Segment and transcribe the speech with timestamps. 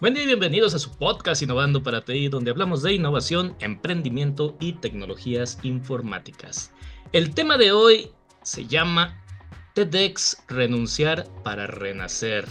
[0.00, 4.56] Buen día y bienvenidos a su podcast Innovando para TI, donde hablamos de innovación, emprendimiento
[4.58, 6.72] y tecnologías informáticas.
[7.12, 8.10] El tema de hoy
[8.42, 9.22] se llama
[9.74, 12.46] TEDx Renunciar para Renacer.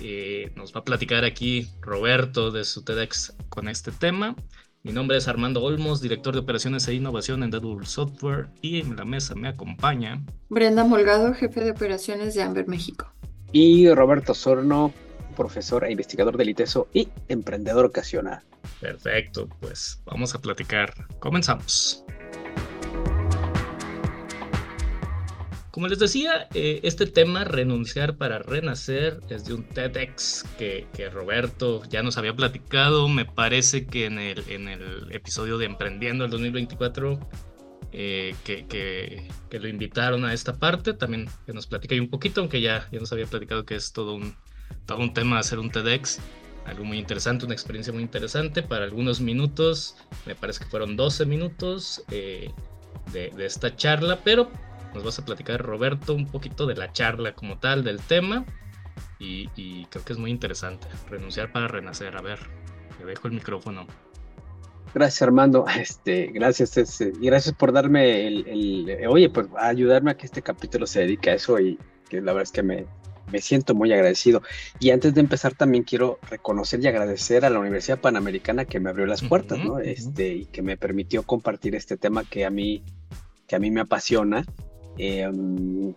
[0.00, 4.34] Eh, nos va a platicar aquí Roberto de su TEDx con este tema.
[4.82, 8.96] Mi nombre es Armando Olmos, director de operaciones e innovación en Deadpool Software y en
[8.96, 13.06] la mesa me acompaña Brenda Molgado, jefe de operaciones de Amber México.
[13.52, 14.92] Y Roberto Sorno,
[15.30, 18.42] profesor e investigador del ITESO y emprendedor ocasional.
[18.80, 20.92] Perfecto, pues vamos a platicar.
[21.18, 22.04] Comenzamos.
[25.70, 31.82] Como les decía, eh, este tema, renunciar para renacer, es de un TEDx que, Roberto
[31.88, 33.08] ya nos había platicado.
[33.08, 37.20] Me parece que en el, en el episodio de Emprendiendo el 2024,
[37.92, 42.60] eh, que, que, lo invitaron a esta parte, también que nos platica un poquito, aunque
[42.60, 44.34] ya, ya nos había platicado que es todo un,
[44.86, 46.20] todo un tema hacer un TEDx,
[46.66, 48.62] algo muy interesante, una experiencia muy interesante.
[48.62, 52.50] Para algunos minutos, me parece que fueron 12 minutos eh,
[53.12, 54.50] de, esta charla, pero
[54.94, 58.44] nos vas a platicar Roberto un poquito de la charla como tal, del tema,
[59.18, 62.38] y, creo que es muy interesante, renunciar para renacer, a ver,
[62.98, 63.86] te dejo el micrófono.
[64.94, 70.16] Gracias Armando, este, gracias este, y gracias por darme el, el, oye, pues ayudarme a
[70.16, 72.86] que este capítulo se dedique a eso y que la verdad es que me,
[73.30, 74.42] me siento muy agradecido.
[74.78, 78.90] Y antes de empezar también quiero reconocer y agradecer a la Universidad Panamericana que me
[78.90, 79.78] abrió las puertas, ¿no?
[79.78, 82.82] Este, y que me permitió compartir este tema que a mí,
[83.46, 84.44] que a mí me apasiona.
[84.98, 85.94] Em,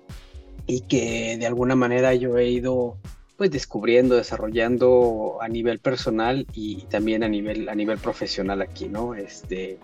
[0.65, 2.97] y que de alguna manera yo he ido
[3.37, 9.15] pues descubriendo, desarrollando a nivel personal y, también a nivel, a nivel profesional aquí, ¿no?
[9.15, 9.79] Este,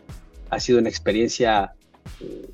[0.49, 1.73] ha sido una experiencia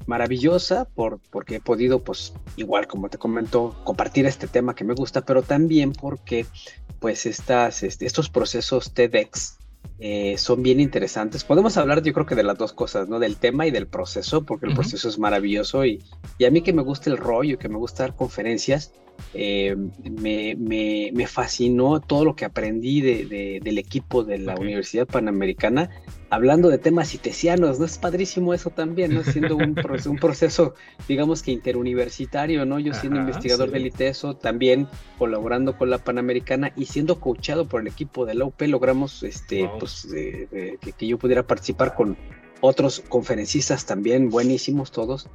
[0.05, 4.93] maravillosa por, porque he podido, pues igual como te comento, compartir este tema que me
[4.93, 6.45] gusta, pero también porque
[6.99, 9.57] pues estas, este, estos procesos TEDx
[9.99, 11.43] eh, son bien interesantes.
[11.43, 13.19] Podemos hablar yo creo que de las dos cosas, ¿no?
[13.19, 16.03] Del tema y del proceso, porque el proceso es maravilloso y,
[16.37, 18.91] y, a mí que me gusta el rollo, que me gusta dar conferencias,
[19.33, 25.07] eh, me, me, me, fascinó todo lo que aprendí de, del equipo de la Universidad
[25.07, 25.89] Panamericana
[26.35, 27.85] hablando de temas itesianos, ¿no?
[27.85, 29.23] Es padrísimo eso también, ¿no?
[29.23, 30.75] Siendo un, proceso, un proceso,
[31.07, 32.79] digamos que interuniversitario, ¿no?
[32.79, 34.87] Yo siendo investigador del ITESO, también
[35.17, 39.69] colaborando con la Panamericana y siendo coachado por el equipo de la UP, logramos este,
[39.79, 42.17] pues, que, que, yo pudiera participar con
[42.61, 45.29] otros conferencistas también, buenísimos todos.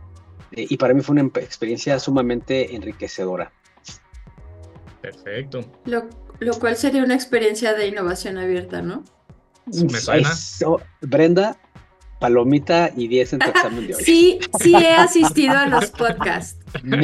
[0.53, 3.53] Eh, y para mí fue una experiencia sumamente enriquecedora.
[5.01, 5.65] Perfecto.
[5.85, 6.09] Lo,
[6.41, 9.05] lo cual sería una experiencia de innovación abierta, ¿no?
[9.91, 10.31] ¿Me suena?
[11.01, 11.57] Brenda,
[12.21, 14.05] palomita y 10 en tu examen de hoy.
[14.05, 16.61] Sí, sí he asistido a los podcasts.
[16.85, 16.99] Muy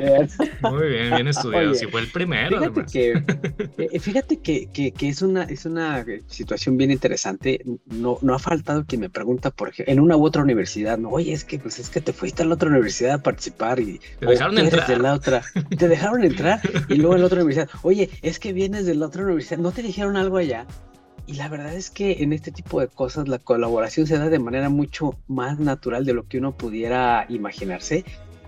[0.00, 0.28] bien.
[0.60, 1.72] Muy bien, bien estudiado.
[1.74, 2.58] si fue el primero.
[2.58, 3.22] Fíjate, que,
[3.78, 7.62] eh, fíjate que, que, es, una, es una situación bien interesante.
[7.86, 11.08] No, no ha faltado quien me pregunta, por ejemplo, en una u otra universidad, no,
[11.10, 14.00] oye, es que, pues, es que te fuiste a la otra universidad a participar y
[14.18, 14.86] te dejaron entrar.
[14.86, 15.42] De la otra,
[15.76, 19.06] te dejaron entrar y luego en la otra universidad, oye, es que vienes de la
[19.06, 20.66] otra universidad, ¿no te dijeron algo allá?
[21.28, 24.38] Y la verdad es que en este tipo de cosas la colaboración se da de
[24.38, 28.06] manera mucho más natural de lo que uno pudiera imaginarse.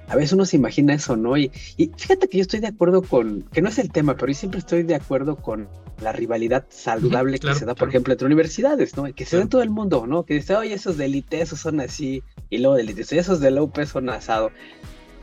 [0.09, 1.37] A veces uno se imagina eso, ¿no?
[1.37, 4.39] Y, fíjate que yo estoy de acuerdo con, que no es el tema, pero yo
[4.39, 5.69] siempre estoy de acuerdo con
[6.01, 9.05] la rivalidad saludable que se da, por ejemplo, entre universidades, ¿no?
[9.15, 10.25] Que se da en todo el mundo, ¿no?
[10.25, 13.51] Que dice, oye, esos de elite, esos son así, y luego de elite, esos de
[13.51, 14.53] la UP son asado.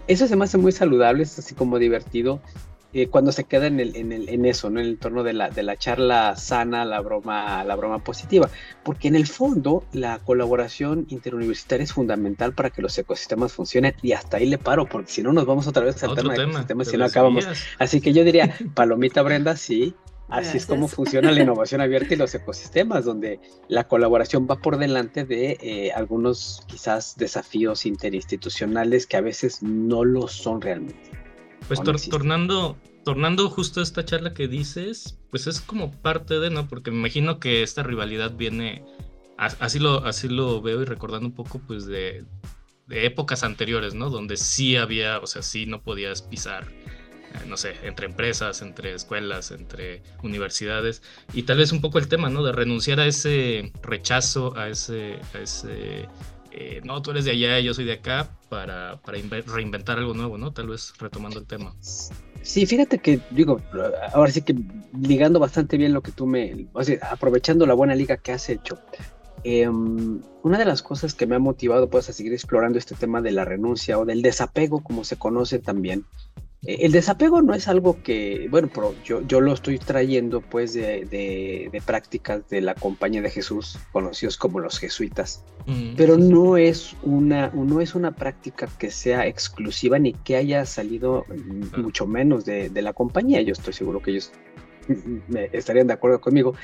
[0.08, 2.40] Eso se me hace muy saludable, es así como divertido.
[2.94, 4.80] Eh, cuando se queda en, el, en, el, en eso, ¿no?
[4.80, 8.50] En el torno de la, de la charla sana, la broma, la broma positiva.
[8.84, 14.14] Porque en el fondo, la colaboración interuniversitaria es fundamental para que los ecosistemas funcionen y
[14.14, 16.88] hasta ahí le paro, porque si no nos vamos otra vez al tema de ecosistemas
[16.88, 17.48] si no acabamos.
[17.78, 19.94] Así que yo diría, palomita Brenda, sí,
[20.30, 24.78] Así es como funciona la innovación abierta y los ecosistemas, donde la colaboración va por
[24.78, 31.27] delante de eh, algunos quizás desafíos interinstitucionales que a veces no lo son realmente.
[31.68, 36.68] Pues tornando, tornando justo a esta charla que dices, pues es como parte de, ¿no?
[36.68, 38.84] Porque me imagino que esta rivalidad viene,
[39.38, 42.26] así lo, así lo veo y recordando un poco, pues de,
[42.88, 44.10] de épocas anteriores, ¿no?
[44.10, 48.94] Donde sí había, o sea, sí no podías pisar, eh, no sé, entre empresas, entre
[48.94, 51.04] escuelas, entre universidades,
[51.34, 52.44] y tal vez un poco el tema, ¿no?
[52.44, 56.08] De renunciar a ese rechazo, a ese, a ese
[56.52, 60.38] eh, no, tú eres de allá, yo soy de acá, para, para reinventar algo nuevo,
[60.38, 60.52] ¿no?
[60.52, 61.74] Tal vez retomando el tema.
[62.42, 63.62] Sí, fíjate que, digo,
[64.14, 64.56] ahora sí que
[65.00, 68.50] ligando bastante bien lo que tú me, o sea, aprovechando la buena liga que has
[68.50, 68.80] hecho,
[69.44, 73.22] em, una de las cosas que me ha motivado pues a seguir explorando este tema
[73.22, 76.06] de la renuncia o del desapego, como se conoce también,
[76.38, 80.74] Eh, el desapego no es algo que, bueno, pero yo, yo lo estoy trayendo pues
[80.74, 86.58] de, de, prácticas de la compañía de Jesús, conocidos como los jesuitas, mm, pero no
[86.58, 92.08] es, una, no es una práctica que sea exclusiva ni que haya salido mm, mucho
[92.08, 93.42] menos de, de la compañía.
[93.42, 94.32] Yo estoy seguro que ellos
[95.28, 96.56] me estarían de acuerdo conmigo.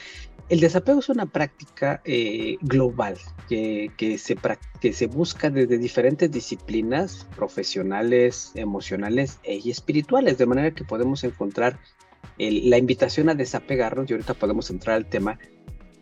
[0.54, 3.18] El desapego es una práctica eh, global
[3.50, 3.90] que,
[4.20, 4.38] se,
[4.80, 11.24] que se busca desde diferentes disciplinas profesionales, emocionales e, y espirituales, de manera que podemos
[11.24, 11.80] encontrar
[12.38, 15.40] la invitación a desapegarnos, y ahorita podemos entrar al tema,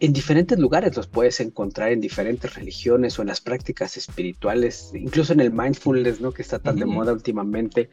[0.02, 5.32] en diferentes lugares los puedes encontrar en diferentes religiones o en las prácticas espirituales, incluso
[5.32, 6.34] en el mindfulness, ¿no?
[6.34, 7.90] Que está tan de moda últimamente.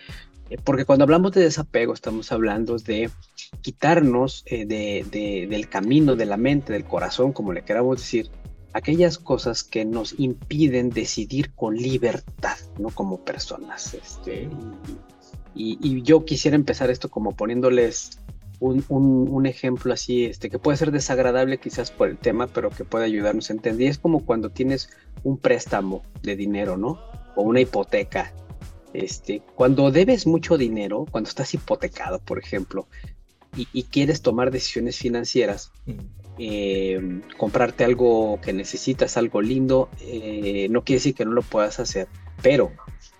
[0.50, 3.10] Eh, porque cuando hablamos de desapego estamos hablando de
[3.60, 8.30] quitarnos eh, de, del camino, de la mente, del corazón, como le queramos decir,
[8.72, 12.90] aquellas cosas que nos impiden decidir con libertad, ¿no?
[12.90, 13.94] Como personas.
[13.94, 14.48] Este,
[15.54, 18.20] y, y, yo quisiera empezar esto como poniéndoles
[18.60, 23.04] un, ejemplo así, este, que puede ser desagradable quizás por el tema, pero que puede
[23.04, 23.86] ayudarnos a entender.
[23.86, 24.90] Y es como cuando tienes
[25.22, 26.98] un préstamo de dinero, ¿no?
[27.36, 28.32] O una hipoteca.
[28.92, 32.86] Este, cuando debes mucho dinero, cuando estás hipotecado, por ejemplo,
[33.56, 35.92] y, quieres tomar decisiones financieras, mm.
[36.38, 41.80] eh, comprarte algo que necesitas, algo lindo, eh, no quiere decir que no lo puedas
[41.80, 42.08] hacer,
[42.42, 42.70] pero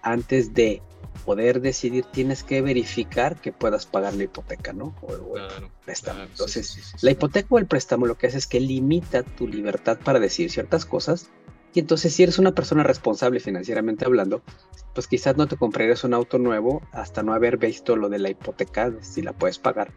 [0.02, 0.82] antes de
[1.24, 4.94] poder decidir tienes que verificar que puedas pagar la hipoteca, ¿no?
[5.02, 6.22] O, el préstamo.
[6.22, 10.20] Entonces, la hipoteca o el préstamo lo que hace es que limita tu libertad para
[10.20, 11.28] decidir ciertas cosas.
[11.74, 14.42] Y entonces, si eres una persona responsable financieramente hablando,
[14.94, 18.30] pues quizás no te comprarías un auto nuevo hasta no haber visto lo de la
[18.30, 19.92] hipoteca, si la puedes pagar,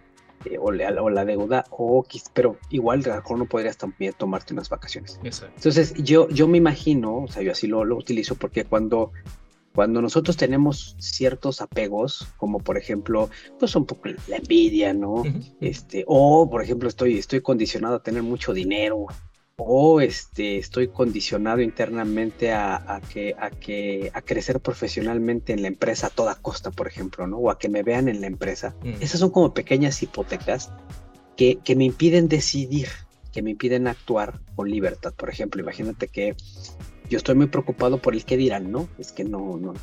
[0.46, 4.14] eh, o, la, o, la, deuda, o, pero igual a lo mejor no podrías también
[4.18, 5.20] tomarte unas vacaciones.
[5.24, 9.12] Entonces, yo, yo me imagino, o sea, yo así lo, lo utilizo porque cuando
[9.74, 15.24] cuando nosotros tenemos ciertos apegos, como por ejemplo, pues un poco la envidia, ¿no?
[15.62, 19.06] Este, o por ejemplo, estoy, estoy condicionado a tener mucho dinero,
[19.68, 26.08] o este, estoy condicionado internamente a, que, a, que, a crecer profesionalmente en la empresa
[26.08, 27.38] a toda costa, por ejemplo, ¿no?
[27.38, 28.76] O a que me vean en la empresa.
[28.84, 29.02] Mm.
[29.02, 30.72] Esas son como pequeñas hipotecas
[31.38, 32.88] que, que me impiden decidir,
[33.32, 35.14] que me impiden actuar con libertad.
[35.14, 36.36] Por ejemplo, imagínate que
[37.12, 38.88] yo estoy muy preocupado por el qué dirán, ¿no?
[38.98, 39.74] Es que no, no.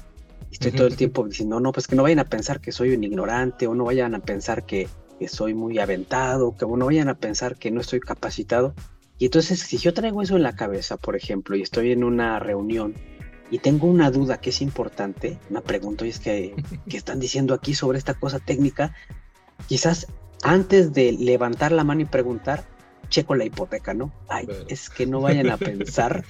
[0.50, 3.04] Estoy todo el tiempo diciendo, no, pues que no vayan a pensar que soy un
[3.04, 4.88] ignorante o no vayan a pensar que,
[5.26, 8.74] soy muy aventado, que no vayan a pensar que no estoy capacitado.
[9.18, 12.38] Y entonces, si yo traigo eso en la cabeza, por ejemplo, y estoy en una
[12.38, 12.94] reunión
[13.50, 16.54] y tengo una duda que es importante, una pregunta, y es que,
[16.88, 18.94] ¿qué están diciendo aquí sobre esta cosa técnica?
[19.66, 20.06] Quizás
[20.44, 22.64] antes de levantar la mano y preguntar,
[23.08, 24.12] checo la hipoteca, ¿no?
[24.28, 26.24] Ay, es que no vayan a pensar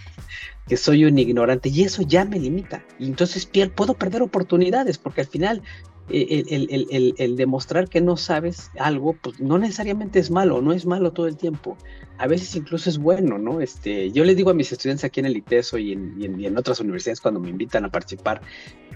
[0.66, 2.84] que soy un ignorante y eso ya me limita.
[2.98, 5.62] Y entonces puedo perder oportunidades porque al final
[6.10, 11.26] el, demostrar que no sabes algo, pues no necesariamente es malo, no es malo todo
[11.26, 11.76] el tiempo.
[12.18, 13.60] A veces incluso es bueno, ¿no?
[13.60, 16.80] Este, yo les digo a mis estudiantes aquí en el ITESO y y en otras
[16.80, 18.40] universidades cuando me invitan a participar,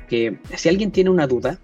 [0.08, 1.60] que si alguien tiene una duda,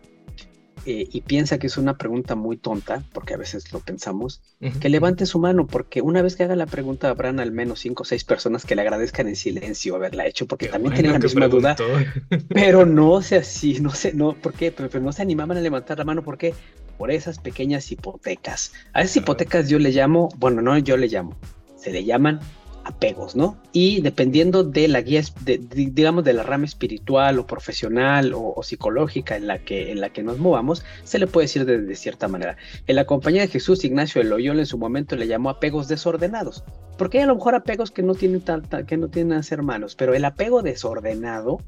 [0.90, 4.40] eh, y piensa que es una pregunta muy tonta, porque a veces lo pensamos,
[4.81, 8.05] que levante su mano, porque una vez que haga la pregunta habrán al menos cinco
[8.05, 11.46] o seis personas que le agradezcan en silencio haberla hecho, porque también tienen la misma
[11.46, 11.76] duda,
[12.49, 14.73] pero no sé así, no sé, no, ¿por qué?
[14.73, 16.55] Pero, no se animaban a levantar la mano, ¿por qué?
[16.96, 18.73] Por esas pequeñas hipotecas.
[18.94, 21.36] A esas hipotecas yo le llamo, bueno, no yo le llamo,
[21.77, 22.41] se le llaman
[22.85, 23.56] apegos, ¿no?
[23.73, 29.47] Y dependiendo de la guía, digamos, de la rama espiritual o profesional o, psicológica en
[29.47, 32.56] la, que, en la que nos movamos, se le puede decir de, cierta manera.
[32.87, 36.65] En la compañía de Jesús, Ignacio de Loyola en su momento le llamó apegos desordenados,
[36.97, 39.63] porque hay a lo mejor apegos que no tienen, tanta, que no tienen a ser
[39.63, 41.58] malos, pero el apego desordenado,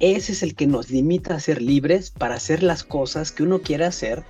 [0.00, 3.60] ese es el que nos limita a ser libres para hacer las cosas que uno
[3.60, 4.24] quiere hacer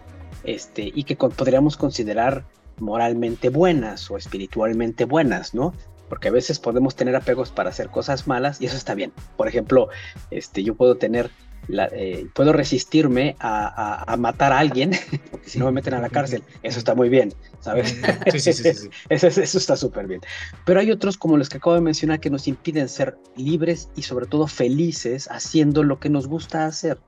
[0.45, 2.45] este, y que podríamos considerar
[2.81, 5.75] moralmente buenas o espiritualmente buenas, ¿no?
[6.11, 9.13] Porque a veces podemos tener apegos para hacer cosas malas y eso está bien.
[9.37, 9.89] Por ejemplo,
[10.31, 11.31] este, yo puedo tener,
[11.69, 14.91] la, eh, puedo resistirme a, matar a alguien,
[15.31, 17.97] porque si no me meten a la cárcel, eso está muy bien, ¿sabes?
[18.33, 20.21] Sí, sí, sí, eso, eso, está súper bien.
[20.67, 24.03] Pero hay otros como los que acabo de mencionar que nos impiden ser libres y
[24.03, 26.99] sobre todo felices haciendo lo que nos gusta hacer.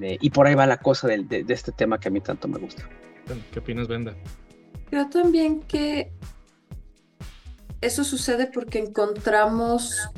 [0.00, 2.58] y por ahí va la cosa de, de este tema que a mí tanto me
[2.58, 2.82] gusta.
[3.52, 4.14] ¿Qué opinas, Brenda?
[4.90, 6.10] Creo también que
[7.82, 10.08] eso sucede porque encontramos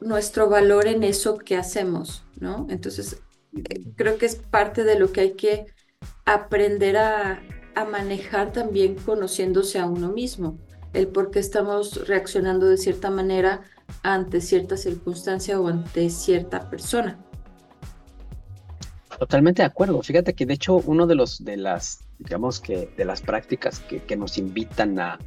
[0.00, 2.66] nuestro valor en eso que hacemos, ¿no?
[2.70, 3.20] Entonces,
[3.54, 5.66] eh, creo que es parte de lo que hay que
[6.24, 7.42] aprender a,
[7.90, 10.58] manejar también conociéndose a uno mismo,
[10.92, 13.62] el por qué estamos reaccionando de cierta manera
[14.02, 17.18] ante cierta circunstancia o ante cierta persona.
[19.18, 20.02] Totalmente de acuerdo.
[20.02, 24.02] Fíjate que de hecho uno de los de las digamos que de las prácticas que,
[24.02, 25.18] que nos invitan a,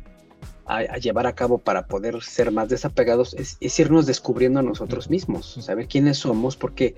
[0.65, 5.57] a, llevar a cabo para poder ser más desapegados es, irnos descubriendo a nosotros mismos,
[5.61, 6.95] saber quiénes somos, porque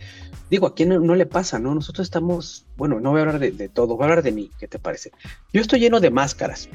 [0.50, 1.74] digo, a quién no, le pasa, ¿no?
[1.74, 4.52] Nosotros estamos, bueno, no voy a hablar de, de, todo, voy a hablar de mí,
[4.60, 5.12] ¿qué te parece?
[5.52, 6.70] Yo estoy lleno de máscaras,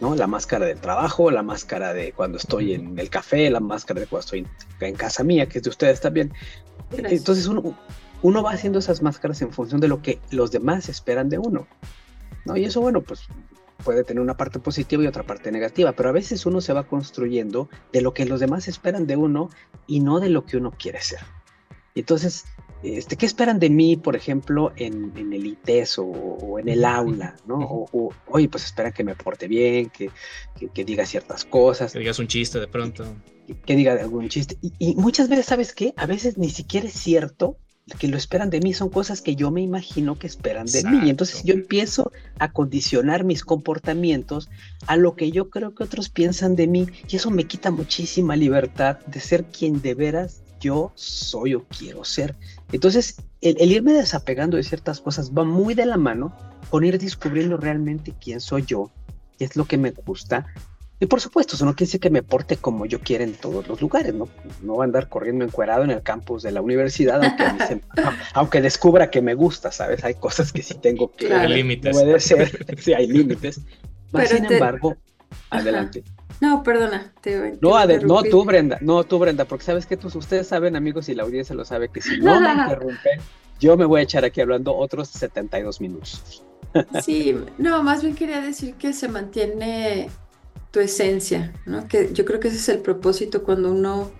[0.00, 0.14] ¿no?
[0.14, 4.06] La máscara del trabajo, la máscara de cuando estoy en el café, la máscara de
[4.06, 4.46] cuando estoy
[4.80, 6.32] en, casa mía, que es de ustedes también.
[6.96, 7.76] Entonces uno,
[8.22, 11.66] uno va haciendo esas máscaras en función de lo que los demás esperan de uno.
[12.44, 12.56] ¿no?
[12.56, 13.26] Y eso, bueno, pues
[13.86, 16.88] puede tener una parte positiva y otra parte negativa, pero a veces uno se va
[16.88, 19.48] construyendo de lo que los demás esperan de uno
[19.86, 21.20] y no de lo que uno quiere ser.
[21.94, 22.46] Entonces,
[22.82, 27.36] este, ¿qué esperan de mí, por ejemplo, en, el ITES o, en el aula?
[27.46, 27.60] ¿no?
[27.60, 30.10] O, oye, pues esperan que me porte bien, que,
[30.74, 31.92] que, diga ciertas cosas.
[31.92, 33.04] Que digas un chiste de pronto.
[33.64, 34.58] Que, diga algún chiste.
[34.60, 35.94] Y, y, muchas veces, ¿sabes qué?
[35.96, 37.56] A veces ni siquiera es cierto
[37.98, 41.06] que lo esperan de mí son cosas que yo me imagino que esperan de mí.
[41.06, 44.48] Y entonces yo empiezo a condicionar mis comportamientos
[44.86, 46.86] a lo que yo creo que otros piensan de mí.
[47.08, 52.04] Y eso me quita muchísima libertad de ser quien de veras yo soy o quiero
[52.04, 52.34] ser.
[52.72, 56.34] Entonces, el, el irme desapegando de ciertas cosas va muy de la mano
[56.70, 58.90] con ir descubriendo realmente quién soy yo,
[59.38, 60.46] qué es lo que me gusta,
[60.98, 63.68] y por supuesto, eso no quiere decir que me porte como yo quiera en todos
[63.68, 64.28] los lugares, ¿no?
[64.62, 67.20] No va a andar corriendo encuerado en el campus de la universidad,
[68.32, 70.04] aunque, descubra que me gusta, ¿sabes?
[70.04, 71.32] Hay cosas que sí tengo que...
[71.32, 71.94] Hay límites.
[71.94, 73.60] Puede ser, sí, hay límites.
[74.26, 74.96] sin embargo,
[75.50, 76.02] adelante.
[76.40, 77.12] No, perdona.
[77.60, 81.14] no, no, tú, Brenda, no, tú, Brenda, porque sabes que tú, ustedes saben, amigos, y
[81.14, 83.20] la audiencia lo sabe, que si no me interrumpen,
[83.60, 86.42] yo me voy a echar aquí hablando otros 72 minutos.
[87.02, 90.10] Sí, no, más bien quería decir que se mantiene
[90.76, 91.88] tu esencia, ¿no?
[91.88, 94.12] Que yo creo que ese es el propósito cuando uno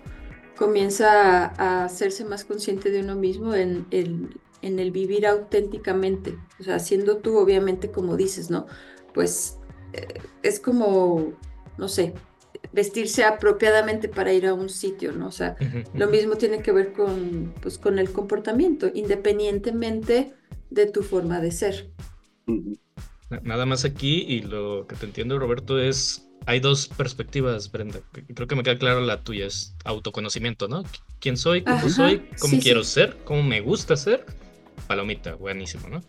[0.55, 6.63] comienza a, hacerse más consciente de uno mismo en el, en el vivir auténticamente, o
[6.63, 8.65] sea, siendo tú obviamente como dices, ¿no?
[9.13, 9.59] Pues
[9.93, 11.33] eh, es como,
[11.77, 12.15] no sé,
[12.73, 15.27] vestirse apropiadamente para ir a un sitio, ¿no?
[15.27, 15.57] O sea,
[15.93, 20.33] lo mismo tiene que ver con, pues, con el comportamiento, independientemente
[20.71, 21.91] de tu forma de ser.
[23.43, 27.99] Nada más aquí, y lo que te entiendo, Roberto, es hay dos perspectivas, Brenda.
[28.33, 30.83] Creo que me queda claro la tuya, es autoconocimiento, ¿no?
[31.19, 31.63] ¿Quién soy?
[31.63, 32.23] ¿Cómo soy?
[32.39, 33.17] ¿Cómo quiero ser?
[33.23, 34.25] ¿Cómo me gusta ser?
[34.87, 36.01] Palomita, buenísimo, ¿no?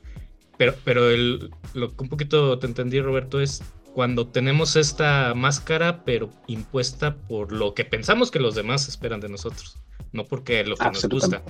[0.57, 3.63] Pero, pero el, lo que un poquito te entendí, Roberto, es
[3.95, 9.29] cuando tenemos esta máscara, pero impuesta por lo que pensamos que los demás esperan de
[9.29, 9.79] nosotros,
[10.13, 11.43] no porque lo que nos gusta.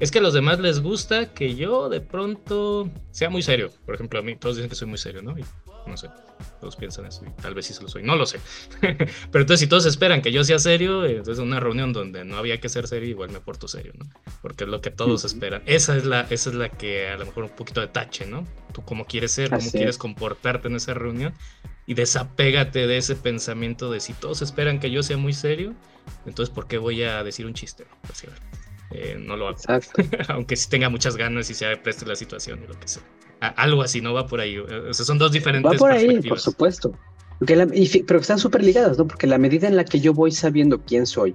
[0.00, 3.70] Es que a los demás les gusta que yo de pronto sea muy serio.
[3.86, 5.36] Por ejemplo, a mí todos dicen que soy muy serio, ¿no?
[5.86, 6.08] No sé,
[6.60, 8.40] todos piensan eso y tal vez sí se lo soy, no lo sé.
[8.80, 12.60] Pero entonces si todos esperan que yo sea serio, entonces una reunión donde no había
[12.60, 14.06] que ser serio, igual me porto serio, ¿no?
[14.40, 15.62] Porque es lo que todos esperan.
[15.66, 18.46] Esa es, la, esa es la que a lo mejor un poquito de tache, ¿no?
[18.72, 21.34] Tú cómo quieres ser, cómo quieres comportarte en esa reunión
[21.86, 25.74] y desapégate de ese pensamiento de si todos esperan que yo sea muy serio,
[26.26, 27.86] entonces ¿por qué voy a decir un chiste?
[28.06, 28.24] Pues,
[28.92, 29.58] eh, no lo hago.
[30.28, 33.02] Aunque sí tenga muchas ganas y se preste la situación y lo que sea
[33.48, 34.14] algo así, ¿no?
[34.14, 34.58] Va por ahí.
[34.58, 35.70] O sea, son dos diferentes.
[35.70, 36.92] Va por ahí, por supuesto.
[37.44, 39.06] pero están súper ligadas, ¿no?
[39.06, 41.34] Porque la medida en la que yo voy sabiendo quién soy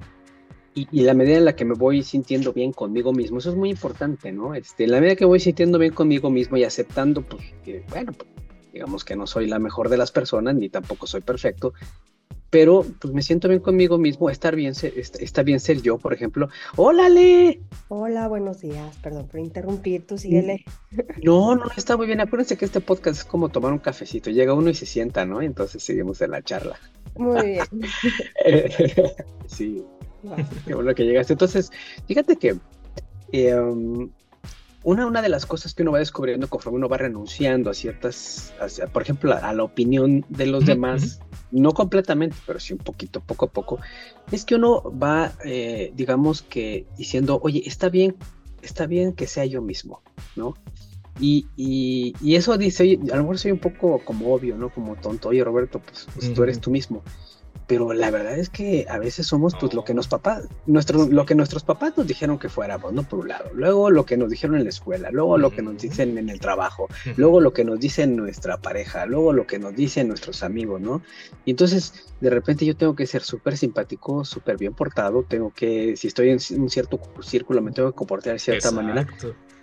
[0.92, 3.72] y, la medida en la que me voy sintiendo bien conmigo mismo, eso es muy
[3.72, 4.54] importante, ¿no?
[4.54, 8.30] Este, la medida que voy sintiendo bien conmigo mismo y aceptando, pues, que, bueno, pues,
[8.74, 11.74] digamos que no soy la mejor de las personas, ni tampoco soy perfecto,
[12.50, 16.50] pero pues me siento bien conmigo mismo, estar bien, está, bien ser yo, por ejemplo.
[16.76, 17.62] ¡Hola, Le!
[17.90, 20.64] Hola, buenos días, perdón por interrumpir, tú síguele.
[21.22, 22.22] No, no, está muy bien.
[22.22, 25.42] Acuérdense que este podcast es como tomar un cafecito, llega uno y se sienta, ¿no?
[25.42, 26.80] Entonces seguimos en la charla.
[27.16, 27.66] Muy bien.
[29.48, 29.84] sí,
[30.66, 31.34] qué bueno que llegaste.
[31.34, 31.72] Entonces,
[32.08, 32.56] fíjate que
[33.32, 34.10] em,
[34.84, 38.54] una, una de las cosas que uno va descubriendo conforme uno va renunciando a ciertas,
[38.94, 41.20] por ejemplo, a, la opinión de los demás,
[41.52, 43.80] no completamente, pero sí un poquito, poco a poco,
[44.32, 48.16] es que uno va, eh, digamos que diciendo, oye, está bien,
[48.62, 50.02] está bien que sea yo mismo,
[50.36, 50.56] ¿no?
[51.20, 54.70] Y, y, eso dice, oye, a lo mejor soy un poco como obvio, ¿no?
[54.70, 57.02] Como tonto, oye Roberto, pues, pues tú eres tú mismo
[57.68, 61.26] pero la verdad es que a veces somos pues lo que nos papás, nuestro, lo
[61.26, 63.04] que nuestros papás nos dijeron que fuéramos, ¿no?
[63.04, 65.78] Por un lado, luego lo que nos dijeron en la escuela, luego lo que nos
[65.78, 69.76] dicen en el trabajo, luego lo que nos dicen nuestra pareja, luego lo que nos
[69.76, 71.02] dicen nuestros amigos, ¿no?
[71.44, 75.98] Y entonces, de repente yo tengo que ser súper simpático, súper bien portado, tengo que,
[75.98, 79.06] si estoy en un cierto círculo, me tengo que comportar de cierta manera.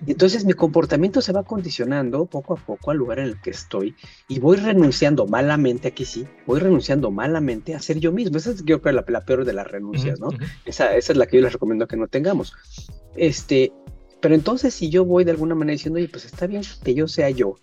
[0.06, 3.50] Y entonces mi comportamiento se va condicionando poco a poco al lugar en el que
[3.50, 3.94] estoy
[4.28, 8.36] y voy renunciando malamente, aquí sí, voy renunciando malamente a ser yo mismo.
[8.36, 10.28] Esa es yo creo la, peor de las renuncias, ¿no?
[10.64, 12.54] esa, esa es la que yo les recomiendo que no tengamos.
[13.16, 13.72] Este,
[14.20, 17.08] Pero entonces si yo voy de alguna manera diciendo, oye, pues está bien que yo
[17.08, 17.56] sea yo,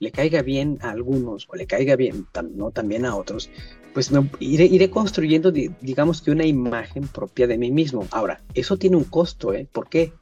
[0.00, 3.50] le caiga bien a algunos o le caiga bien no también a otros,
[3.94, 8.06] pues me iré, iré construyendo, digamos que una imagen propia de mí mismo.
[8.10, 9.66] Ahora, eso tiene un costo, ¿eh?
[9.70, 10.12] ¿Por qué?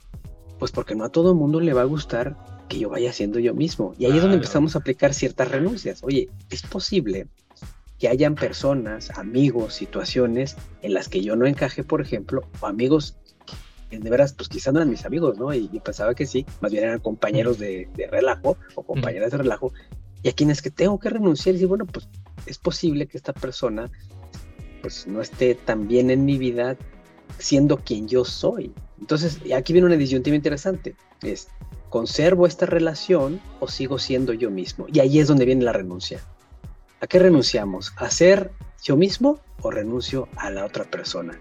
[0.59, 2.37] Pues porque no a todo el mundo le va a gustar
[2.69, 3.95] que yo vaya siendo yo mismo.
[3.99, 6.03] Y ahí es donde empezamos a aplicar ciertas renuncias.
[6.03, 7.29] Oye, es posible
[7.99, 13.17] que hayan personas, amigos, situaciones en las que yo no encaje, por ejemplo, o amigos
[13.91, 15.55] que de veras, pues quizás no eran mis amigos, ¿no?
[15.55, 19.73] Y, pensaba que sí, más bien eran compañeros de, relajo o compañeras de relajo,
[20.23, 22.09] y a quienes que tengo que renunciar y decir, bueno, pues
[22.47, 23.91] es posible que esta persona
[24.83, 26.77] pues no esté tan bien en mi vida
[27.39, 28.73] siendo quien yo soy.
[29.01, 30.97] Entonces, aquí viene una disyuntiva interesante.
[31.23, 31.49] Es,
[31.91, 34.87] ¿conservo esta relación o sigo siendo yo mismo?
[34.93, 36.21] Y ahí es donde viene la renuncia.
[37.01, 37.93] ¿A qué renunciamos?
[37.97, 38.51] ¿A ser
[38.83, 41.39] yo mismo o renuncio a la otra persona?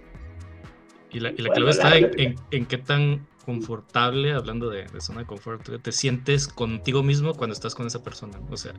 [1.11, 6.47] Y la, clave está en, qué tan confortable, hablando de, zona de confort, te sientes
[6.47, 8.39] contigo mismo cuando estás con esa persona.
[8.49, 8.73] O sea,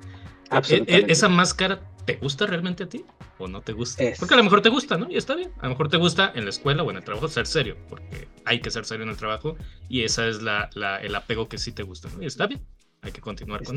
[0.68, 3.04] e, e, ¿esa máscara te gusta realmente a ti
[3.38, 4.02] o no te gusta?
[4.18, 5.08] Porque a lo mejor te gusta, ¿no?
[5.08, 5.52] Y está bien.
[5.58, 8.28] A lo mejor te gusta en la escuela o en el trabajo ser serio, porque
[8.44, 9.56] hay que ser serio en el trabajo
[9.88, 10.68] y esa es la,
[11.02, 12.23] el apego que sí te gusta, ¿no?
[12.23, 12.61] Y está bien.
[13.02, 13.76] Hay que continuar con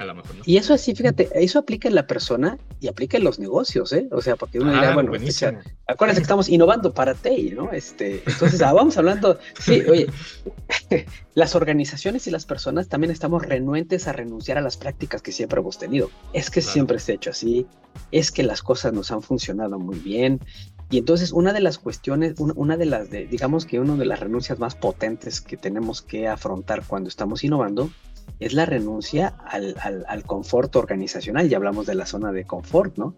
[0.00, 0.42] Está bien.
[0.46, 4.08] Y eso así, fíjate, eso aplica en la persona y aplica en los negocios, ¿eh?
[4.10, 7.70] O sea, porque uno dirá, ah, bueno, este, acuérdense que estamos innovando para TEI, ¿no?
[7.72, 10.06] Este, entonces, ah, vamos hablando, sí, oye,
[11.34, 15.60] las organizaciones y las personas también estamos renuentes a renunciar a las prácticas que siempre
[15.60, 16.10] hemos tenido.
[16.32, 17.66] Es que siempre se ha hecho así,
[18.10, 20.40] es que las cosas nos han funcionado muy bien.
[20.88, 24.18] Y entonces una de las cuestiones, una de las, de, digamos que una de las
[24.18, 27.90] renuncias más potentes que tenemos que afrontar cuando estamos innovando
[28.38, 31.48] es la renuncia al, al, confort organizacional.
[31.48, 33.14] Ya hablamos de la zona de confort, ¿no?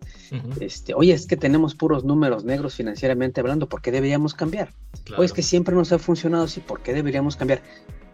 [0.60, 4.72] este, oye, es que tenemos puros números negros financieramente hablando, ¿por qué deberíamos cambiar?
[5.16, 7.62] Oye, es que siempre nos ha funcionado así, ¿por qué deberíamos cambiar?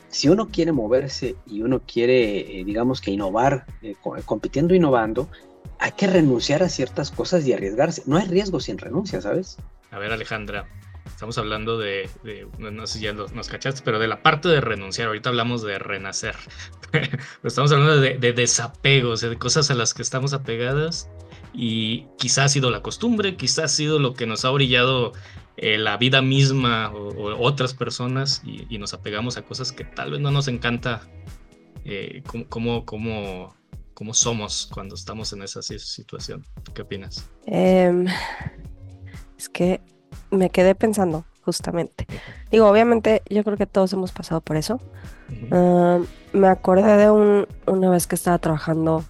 [0.09, 5.29] Si uno quiere moverse y uno quiere, eh, digamos que innovar, eh, compitiendo, innovando,
[5.79, 8.03] hay que renunciar a ciertas cosas y arriesgarse.
[8.07, 9.59] No hay riesgo sin renuncia, ¿sabes?
[9.91, 10.67] A ver, Alejandra,
[11.19, 12.09] Estamos hablando de,
[12.61, 15.09] no sé si ya nos cachaste, pero de la parte de renunciar.
[15.09, 16.37] Ahorita hablamos de renacer.
[17.43, 21.11] estamos hablando de, de desapegos, de cosas a las que estamos apegadas.
[21.53, 25.13] Y quizá ha sido la costumbre, quizá ha sido lo que nos ha brillado
[25.57, 30.21] eh, la vida misma o, otras personas y, nos apegamos a cosas que tal vez
[30.21, 31.01] no nos encanta
[31.85, 33.57] eh, como, como,
[33.93, 36.47] como, somos cuando estamos en esa situación.
[36.75, 37.29] ¿Qué opinas?
[37.45, 38.07] Em,
[39.37, 39.81] es que
[40.31, 42.07] me quedé pensando, justamente.
[42.51, 44.81] Digo, obviamente, yo creo que todos hemos pasado por eso.
[45.51, 45.99] Ah,
[46.33, 49.05] me acordé de un, una vez que estaba trabajando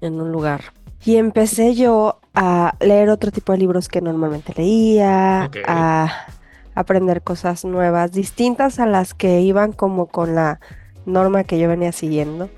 [0.00, 0.60] en un lugar
[1.04, 6.26] y empecé yo a leer otro tipo de libros que normalmente leía, a
[6.74, 10.60] aprender cosas nuevas, distintas a las que iban como con la
[11.06, 12.50] norma que yo venía siguiendo.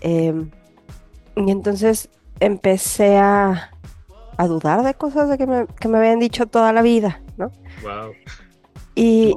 [0.00, 0.50] Em,
[1.36, 2.08] y entonces
[2.40, 3.70] empecé a,
[4.36, 7.20] a dudar de cosas de que me, que me habían dicho toda la vida.
[7.36, 7.50] ¿no?
[7.82, 8.12] Wow.
[8.94, 9.34] Y,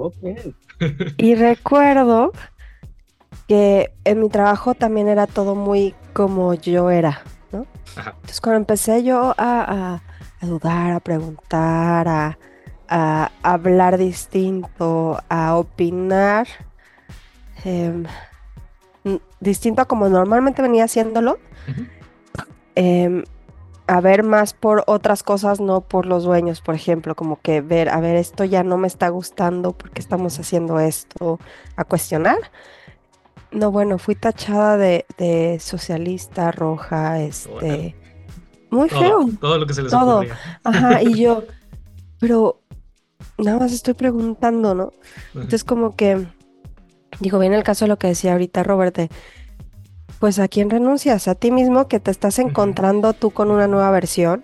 [1.18, 2.32] y recuerdo
[3.48, 7.66] que en mi trabajo también era todo muy como yo era, ¿no?
[7.96, 10.02] Entonces cuando empecé yo a,
[10.42, 12.38] dudar, a preguntar, a,
[13.44, 16.48] hablar distinto, a opinar,
[17.64, 18.06] em,
[19.40, 21.38] distinto a como normalmente venía haciéndolo,
[23.88, 27.90] a ver más por otras cosas, no por los dueños, por ejemplo, como que ver,
[27.90, 31.40] a ver, esto ya no me está gustando, porque estamos haciendo esto?
[31.76, 32.38] A cuestionar.
[33.52, 37.96] No, bueno, fui tachada de, socialista, roja, este...
[38.70, 39.30] Muy feo.
[39.40, 40.24] Todo lo que se les Todo.
[40.66, 41.44] Ajá, y yo,
[42.20, 42.62] pero
[43.38, 44.92] nada más estoy preguntando, ¿no?
[45.34, 46.28] Entonces como que,
[47.22, 48.98] digo, bien el caso de lo que decía ahorita Robert,
[50.20, 53.92] pues a quién renuncias, a ti mismo que te estás encontrando tú con una nueva
[53.92, 54.44] versión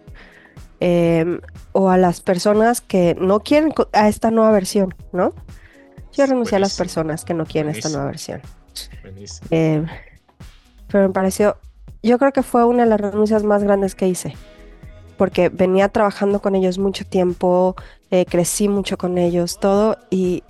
[0.79, 5.33] em, o a las personas que no quieren a esta nueva versión, ¿no?
[6.11, 8.41] Yo renuncié a las personas que no quieren esta nueva versión.
[9.49, 9.87] Em,
[10.87, 11.57] pero me pareció,
[12.03, 14.35] yo creo que fue una de las renuncias más grandes que hice,
[15.17, 17.75] porque venía trabajando con ellos mucho tiempo,
[18.11, 20.43] eh, crecí mucho con ellos, todo, y,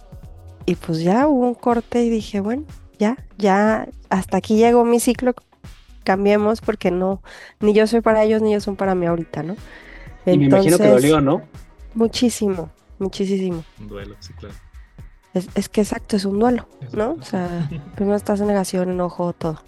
[0.65, 2.63] y pues ya hubo un corte y dije, bueno,
[2.99, 5.34] ya, ya, hasta aquí llegó mi ciclo,
[6.03, 7.21] cambiemos porque no,
[7.60, 9.56] ni yo soy para ellos, ni ellos son para mí ahorita, ¿no?
[10.25, 11.41] y me imagino que dolió, ¿no?
[11.95, 13.63] Muchísimo, muchísimo.
[13.79, 14.56] Un duelo, sí, claro.
[15.34, 17.17] Es, que exacto, es un duelo, ¿no?
[17.19, 19.60] O sea, primero estás en negación, enojo, todo.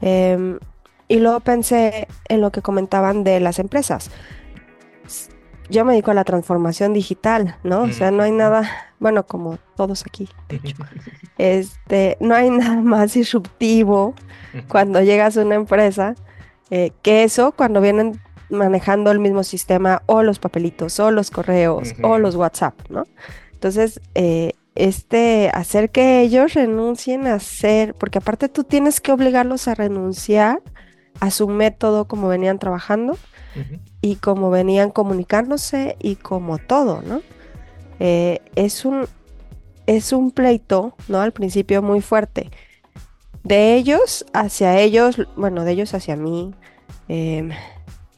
[0.00, 0.58] Em,
[1.06, 4.10] y luego pensé en lo que comentaban de las empresas.
[5.68, 7.82] Yo me dedico a la transformación digital, ¿no?
[7.82, 10.28] O sea, no hay nada, bueno, como todos aquí,
[11.38, 14.14] este, no hay nada más disruptivo
[14.68, 16.14] cuando llegas a una empresa
[16.70, 21.94] eh, que eso cuando vienen manejando el mismo sistema o los papelitos o los correos
[22.02, 23.04] o los WhatsApp, ¿no?
[23.52, 29.68] Entonces, eh, este, hacer que ellos renuncien a hacer, porque aparte tú tienes que obligarlos
[29.68, 30.62] a renunciar
[31.20, 33.16] a su método como venían trabajando
[34.00, 37.22] y como venían comunicándose y como todo, ¿no?
[38.00, 39.06] Eh, es, un,
[39.86, 41.20] es un pleito, ¿no?
[41.20, 42.50] Al principio muy fuerte.
[43.42, 46.54] De ellos hacia ellos, bueno, de ellos hacia mí.
[47.08, 47.50] Em,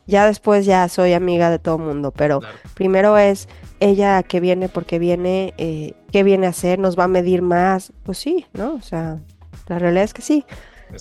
[0.07, 2.41] ya después ya soy amiga de todo el mundo, pero
[2.75, 3.47] primero es
[3.79, 7.93] ella que viene porque viene, eh, qué viene a hacer, nos va a medir más.
[8.05, 8.75] Pues sí, ¿no?
[8.75, 9.19] O sea,
[9.69, 10.45] la realidad es que sí,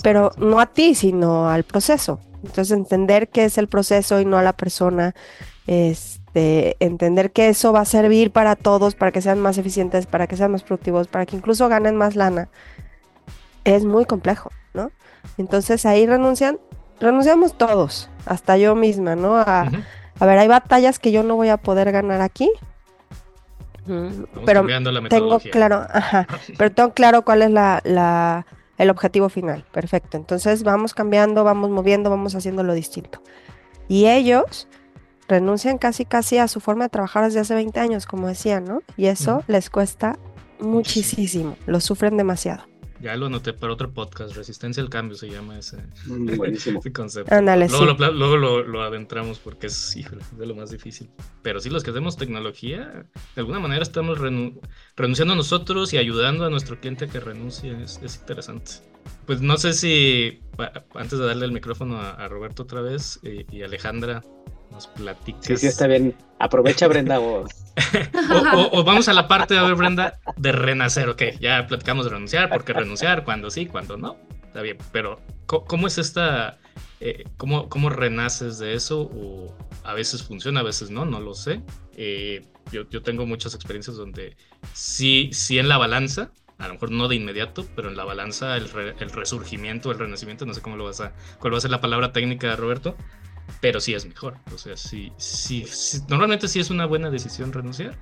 [0.04, 2.19] pero no a ti, sino al proceso.
[2.43, 5.15] Entonces, entender qué es el proceso y no a la persona,
[5.65, 10.28] este, entender que eso va a servir para todos, para que sean más eficientes, para
[10.28, 12.50] que sean más productivos, para que incluso ganen más lana,
[13.63, 14.91] es muy complejo, ¿no?
[15.38, 16.60] Entonces ahí renuncian,
[17.00, 19.36] renunciamos todos, hasta yo misma, ¿no?
[19.36, 19.69] A,
[20.19, 22.50] a ver, hay batallas que yo no voy a poder ganar aquí.
[24.45, 24.65] pero
[25.10, 28.45] tengo claro, ajá, pero tengo claro cuál es la, la,
[28.77, 29.65] el objetivo final.
[29.71, 30.17] Perfecto.
[30.17, 33.21] Entonces vamos cambiando, vamos moviendo, vamos haciendo lo distinto.
[33.87, 34.67] Y ellos
[35.27, 38.81] renuncian casi casi a su forma de trabajar desde hace 20 años, como decían, ¿no?
[38.95, 40.17] Y eso les cuesta
[40.59, 42.63] muchísimo, lo sufren demasiado.
[42.99, 46.81] Ya lo anoté para otro podcast, Resistencia al Cambio se llama ese, mm, buenísimo.
[46.93, 47.33] concepto.
[47.41, 49.95] luego, lo, adentramos porque es,
[50.31, 51.10] de lo más difícil.
[51.43, 53.05] Pero sí, los que hacemos tecnología,
[53.36, 57.75] de alguna manera estamos renunciando a nosotros y ayudando a nuestro cliente a que renuncie.
[57.83, 58.71] Es, interesante.
[59.25, 60.39] Pues no sé si,
[60.95, 64.23] antes de darle el micrófono a, Roberto otra vez y, y Alejandra,
[64.77, 65.45] nos platicas.
[65.45, 66.15] Sí, sí, está bien.
[66.39, 67.19] Aprovecha, Brenda.
[67.19, 67.45] o...
[68.71, 71.09] o, vamos a la parte, a ver, Brenda, de renacer.
[71.09, 74.17] Ok, ya platicamos de renunciar, por qué renunciar, cuando sí, cuando no.
[74.45, 76.59] Está bien, pero ¿cómo, es esta...
[76.99, 79.01] Eh, cómo, ¿Cómo renaces de eso?
[79.01, 81.61] O a veces funciona, a veces no, no lo sé.
[81.95, 84.37] Eh, yo, yo, tengo muchas experiencias donde
[84.73, 88.57] sí, sí en la balanza, a lo mejor no de inmediato, pero en la balanza
[88.57, 88.67] el,
[88.99, 91.81] el resurgimiento, el renacimiento, no sé cómo lo vas a, cuál va a ser la
[91.81, 92.95] palabra técnica, Roberto,
[93.62, 94.36] pero sí es mejor.
[94.53, 95.65] O sea, sí, sí,
[96.07, 97.97] normalmente sí es una buena decisión renunciar.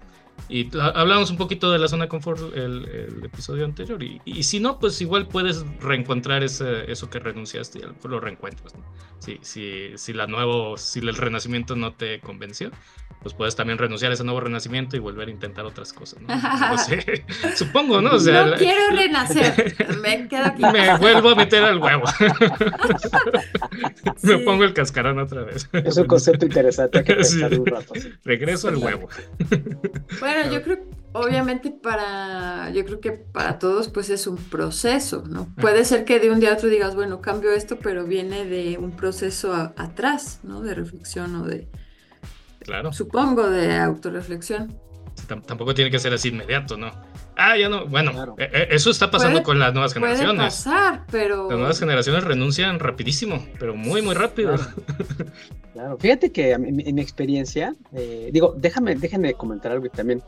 [0.49, 4.01] Y hablamos un poquito de la zona confort el, el episodio anterior.
[4.03, 8.73] Y, y, si no, pues igual puedes reencontrar ese, eso que renunciaste y lo reencuentras.
[9.25, 12.69] Si, si, si, la nuevo, si el renacimiento no te convenció,
[13.23, 16.21] pues puedes también renunciar a ese nuevo renacimiento y volver a intentar otras cosas.
[16.21, 16.27] ¿no?
[17.55, 18.11] supongo, ¿no?
[18.11, 20.61] O sea, no quiero renacer, me quedo aquí.
[20.61, 22.03] Me vuelvo a meter al huevo.
[24.21, 25.67] Me pongo el cascarón otra vez.
[25.73, 27.95] Es un concepto interesante que pensar un rato.
[28.23, 29.09] Regreso al huevo.
[30.19, 30.77] Bueno, yo creo,
[31.15, 35.53] obviamente para, yo creo que para todos pues es un proceso, ¿no?
[35.55, 38.77] Puede ser que de un día a otro digas, bueno, cambio esto, pero viene de
[38.77, 40.61] un proceso atrás, ¿no?
[40.61, 41.69] De reflexión o de
[42.59, 42.91] Claro.
[42.91, 44.75] Supongo de autorreflexión.
[45.27, 46.91] tampoco tiene que ser así inmediato, ¿no?
[47.37, 47.85] Ah, ya no.
[47.85, 50.35] Bueno, e, e, eso está pasando con las nuevas generaciones.
[50.35, 51.47] Puede pasar, pero.
[51.47, 54.55] Las nuevas generaciones renuncian rapidísimo, pero muy, muy rápido.
[55.73, 55.97] Claro.
[55.99, 60.23] Fíjate que en, mi experiencia, eh, digo, déjame, déjenme comentar algo también.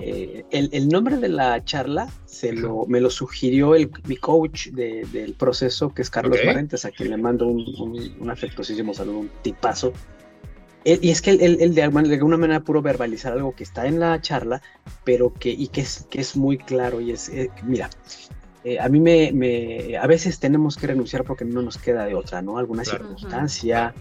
[0.00, 5.34] Eh, el, nombre de la charla se lo, me lo sugirió el, mi coach del
[5.38, 9.30] proceso, que es Carlos Marentes, a quien le mando un, un, un afectuosísimo saludo, un
[9.42, 9.92] tipazo.
[10.84, 14.20] Eh, y es que él, de, alguna manera puro verbalizar algo que está en la
[14.20, 14.60] charla,
[15.04, 17.88] pero que, y que es, que es muy claro y es, eh, mira,
[18.64, 22.14] eh, a mí me, me, a veces tenemos que renunciar porque no nos queda de
[22.14, 22.58] otra, ¿no?
[22.58, 23.94] Alguna circunstancia,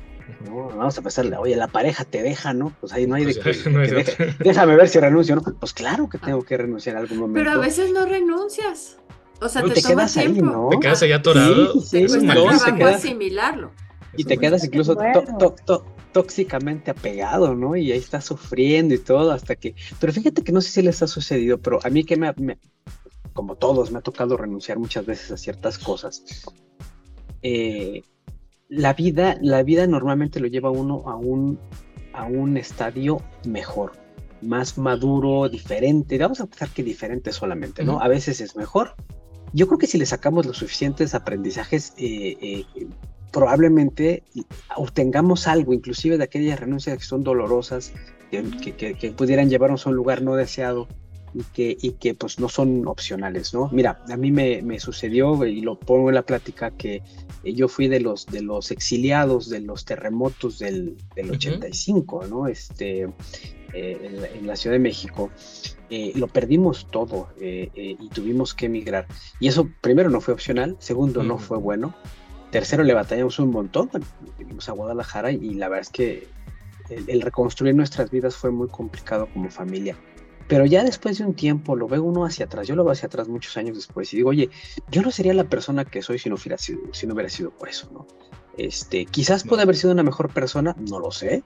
[0.46, 0.70] ¿no?
[0.70, 2.74] Vamos a pensarle, oye, la pareja te deja, ¿no?
[2.80, 5.42] Pues ahí no hay de pues que, déjame ver si renuncio, ¿no?
[5.42, 7.40] Pues claro que tengo que renunciar en algún momento.
[7.40, 8.98] Pero a veces no renuncias.
[9.42, 10.70] O sea, te, te quedas ahí, ¿no?
[10.70, 11.74] Te quedas ahí atorado.
[11.82, 13.72] Sí, sí, te cuesta asimilarlo.
[14.16, 14.96] Y te quedas incluso
[16.12, 17.76] tóxicamente apegado, ¿no?
[17.76, 19.74] Y ahí estás sufriendo y todo hasta que...
[20.00, 22.32] Pero fíjate que no sé si les ha sucedido, pero a mí que me,
[23.34, 26.24] como todos, me ha tocado renunciar muchas veces a ciertas cosas.
[27.42, 28.04] Eh,
[28.70, 31.60] la vida, la vida normalmente lo lleva uno a un,
[32.14, 33.94] a un estadio mejor,
[34.42, 36.18] más maduro, diferente.
[36.18, 38.00] Vamos a pensar que diferente solamente, ¿no?
[38.00, 38.96] A veces es mejor.
[39.54, 42.66] Yo creo que si le sacamos los suficientes aprendizajes, eh, eh,
[43.32, 44.24] probablemente
[44.76, 47.94] obtengamos algo, inclusive de aquellas renuncias que son dolorosas,
[48.32, 50.88] que, pudieran llevarnos a un lugar no deseado.
[51.34, 53.70] Y que, y que pues no son opcionales, ¿no?
[53.72, 57.02] Mira, a mí me, me sucedió y lo pongo en la plática que
[57.44, 62.48] yo fui de los, de los exiliados de los terremotos del, del 85, ¿no?
[62.48, 63.10] Este,
[63.74, 65.32] eh, en, la, Ciudad de México,
[65.90, 69.08] eh, lo perdimos todo eh, y tuvimos que emigrar.
[69.40, 71.96] Y eso, primero, no fue opcional, segundo, no fue bueno,
[72.52, 73.90] tercero, le batallamos un montón,
[74.38, 76.28] vinimos a Guadalajara y la verdad es que
[77.08, 79.98] el, reconstruir nuestras vidas fue muy complicado como familia.
[80.48, 83.08] Pero ya después de un tiempo lo ve uno hacia atrás, yo lo veo hacia
[83.08, 84.50] atrás muchos años después y digo, oye,
[84.92, 87.52] yo no sería la persona que soy si no hubiera sido, si no hubiera sido
[87.52, 88.08] por eso, ¿no?
[88.58, 91.44] Este, quizás puede haber sido una mejor persona, no lo sé.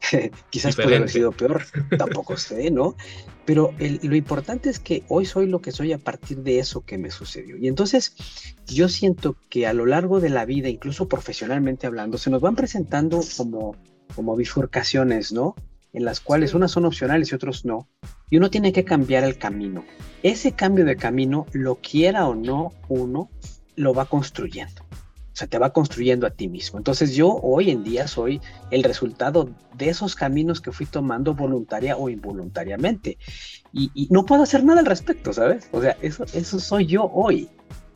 [0.50, 1.62] quizás puede haber sido peor,
[1.98, 2.96] tampoco sé, ¿no?
[3.44, 6.98] Pero lo importante es que hoy soy lo que soy a partir de eso que
[6.98, 7.56] me sucedió.
[7.56, 8.14] Y entonces
[8.66, 12.54] yo siento que a lo largo de la vida, incluso profesionalmente hablando, se nos van
[12.54, 13.74] presentando como,
[14.14, 15.56] como bifurcaciones, ¿no?
[15.92, 17.88] En las cuales unas son opcionales y otros no.
[18.30, 19.84] Y uno tiene que cambiar el camino.
[20.22, 23.30] Ese cambio de camino, lo quiera o no uno,
[23.76, 24.84] lo va construyendo
[25.40, 26.78] sea, te va construyendo a ti mismo.
[26.78, 31.96] Entonces yo hoy en día soy el resultado de esos caminos que fui tomando voluntaria
[31.96, 33.18] o involuntariamente.
[33.72, 35.68] Y, no puedo hacer nada al respecto, ¿sabes?
[35.72, 37.48] O sea, eso, eso soy yo hoy.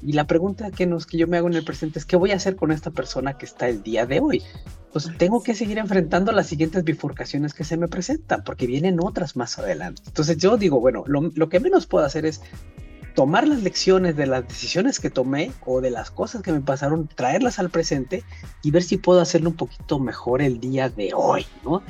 [0.04, 2.32] Y la pregunta que, nos, que yo me hago en el presente es, ¿qué voy
[2.32, 4.42] a hacer con esta persona que está el día de hoy?
[4.92, 9.34] Pues tengo que seguir enfrentando las siguientes bifurcaciones que se me presentan, porque vienen otras
[9.34, 10.02] más adelante.
[10.06, 12.42] Entonces yo digo, bueno, lo, lo que menos puedo hacer es
[13.14, 17.08] tomar las lecciones de las decisiones que tomé o de las cosas que me pasaron,
[17.08, 18.24] traerlas al presente
[18.62, 21.82] y ver si puedo hacerlo un poquito mejor el día de hoy, ¿no?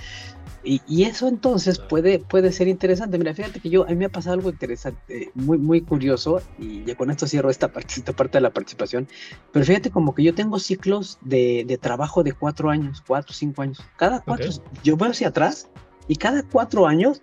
[0.65, 3.19] Y, eso entonces puede, puede ser interesante.
[3.19, 6.85] Mira, fíjate que yo, a mí me ha pasado algo interesante, muy, muy curioso, y
[6.85, 9.07] ya con esto cierro esta parte, esta parte de la participación,
[9.53, 13.63] pero fíjate como que yo tengo ciclos de, de trabajo de cuatro años, cuatro, cinco
[13.63, 13.83] años.
[13.97, 14.49] Cada cuatro,
[14.83, 15.69] yo voy hacia atrás
[16.09, 17.21] y cada cuatro años,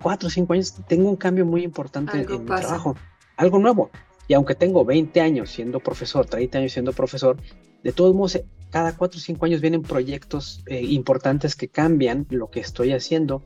[0.00, 2.94] cuatro o cinco años, tengo un cambio muy importante en mi trabajo
[3.36, 3.90] algo nuevo.
[4.28, 7.36] Y aunque tengo 20 años siendo profesor, 30 años siendo profesor,
[7.82, 8.40] de todos modos,
[8.72, 13.44] cada 4 o 5 años vienen proyectos eh, importantes que cambian lo que estoy haciendo.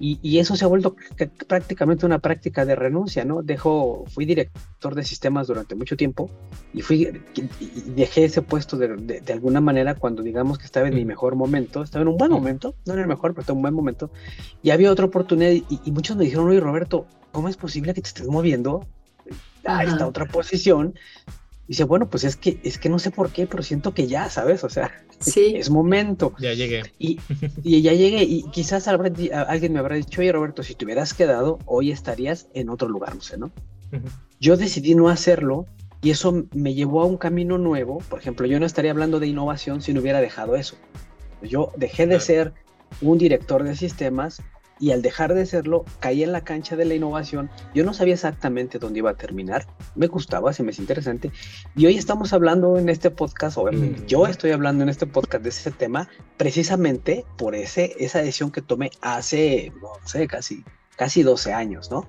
[0.00, 0.94] Y, eso se ha vuelto
[1.48, 3.42] prácticamente una práctica de renuncia, ¿no?
[3.42, 6.30] Dejo, fui director de sistemas durante mucho tiempo
[6.72, 7.10] y fui
[7.96, 12.02] dejé ese puesto de, alguna manera cuando digamos que estaba en mi mejor momento, estaba
[12.02, 14.12] en un buen momento, no en el mejor, pero estaba en un buen momento,
[14.62, 18.00] y había otra oportunidad y, y muchos me dijeron, oye Roberto, ¿cómo es posible que
[18.00, 18.86] te estés moviendo
[19.64, 20.94] a esta otra posición.
[21.68, 24.06] Y dice, bueno, pues es que, es que no sé por qué, pero siento que
[24.06, 24.64] ya, ¿sabes?
[24.64, 24.90] O sea,
[25.36, 26.34] es momento.
[26.40, 26.82] Ya llegué.
[26.98, 27.20] Y,
[27.62, 31.58] y ya llegué, y quizás alguien me habrá dicho, oye Roberto, si te hubieras quedado,
[31.66, 33.52] hoy estarías en otro lugar, no sé, ¿no?
[34.40, 35.66] Yo decidí no hacerlo
[36.00, 37.98] y eso me llevó a un camino nuevo.
[38.08, 40.76] Por ejemplo, yo no estaría hablando de innovación si no hubiera dejado eso.
[41.42, 42.54] Yo dejé de ser
[43.00, 44.42] un director de sistemas
[44.80, 47.50] y al dejar de serlo caí en la cancha de la innovación.
[47.74, 51.30] Yo no sabía exactamente dónde iba a terminar, me gustaba, se me es interesante.
[51.76, 54.06] Y hoy estamos hablando en este podcast, o mm.
[54.06, 58.62] yo estoy hablando en este podcast de ese tema precisamente por ese, esa decisión que
[58.62, 60.64] tomé hace, no sé, casi,
[60.96, 62.06] casi 12 años, ¿no?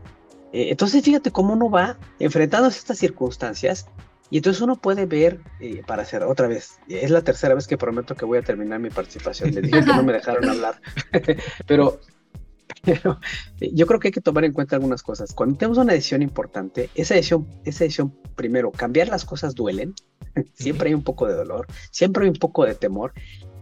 [0.52, 3.88] Eh, entonces fíjate cómo uno va enfrentando estas circunstancias
[4.32, 7.78] y entonces uno puede ver, eh, para hacer otra vez, es la tercera vez que
[7.78, 10.82] prometo que voy a terminar mi participación, le dije que no me dejaron hablar,
[11.68, 12.00] pero
[12.86, 13.20] pero
[13.60, 15.34] eh, yo creo que hay que tomar en cuenta algunas cosas.
[15.34, 19.94] Cuando tenemos una decisión importante, esa decisión, esa decisión primero, cambiar las cosas duelen,
[20.54, 23.14] siempre hay un poco de dolor, siempre hay un poco de temor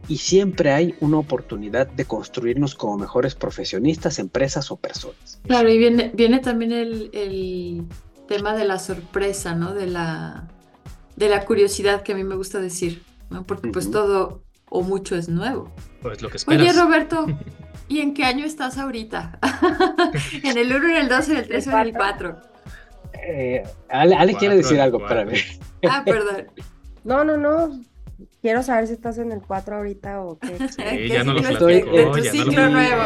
[0.07, 5.41] y siempre hay una oportunidad de construirnos como mejores profesionistas, empresas o personas.
[5.45, 7.85] Claro, y viene, viene también el, el
[8.27, 9.73] tema de la sorpresa, ¿no?
[9.73, 10.47] De la,
[11.15, 13.43] de la curiosidad que a mí me gusta decir, ¿no?
[13.45, 15.71] Porque pues todo o mucho es nuevo.
[16.01, 16.61] Pues lo que esperas.
[16.61, 17.25] Oye, Roberto,
[17.89, 19.39] ¿Y en qué año estás ahorita?
[20.43, 22.41] ¿En el 1, en el 2, en el 3 o en el 4?
[23.23, 25.37] Eh, Ale, quiere decir algo, para mí.
[25.89, 26.47] Ah, perdón.
[27.03, 27.81] No, no, no.
[28.41, 30.57] Quiero saber si estás en el 4 ahorita o qué.
[30.69, 31.85] Sí, ya no lo estoy,
[32.29, 33.03] ciclo nuevo.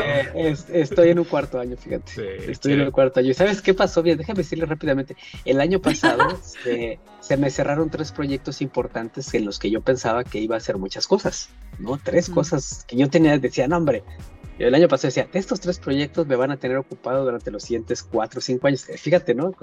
[0.74, 2.52] Estoy en un cuarto año, fíjate.
[2.52, 3.32] estoy en el cuarto año.
[3.36, 4.02] ¿Sabes qué pasó?
[4.02, 5.16] Bien, déjame decirle rápidamente.
[5.46, 10.24] El año pasado se, se, me cerraron tres proyectos importantes en los que yo pensaba
[10.24, 12.00] que iba a hacer muchas cosas, ¿no?
[12.04, 14.04] Tres cosas que yo tenía, decía, no, hombre,
[14.68, 18.04] el año pasado decía, estos tres proyectos me van a tener ocupado durante los siguientes
[18.04, 18.86] cuatro o cinco años.
[18.86, 19.54] Fíjate, ¿no?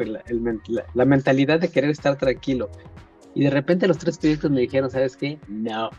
[0.94, 2.70] La, mentalidad de querer estar tranquilo.
[3.34, 5.38] Y de repente los tres proyectos me dijeron, ¿sabes qué?
[5.48, 5.90] No,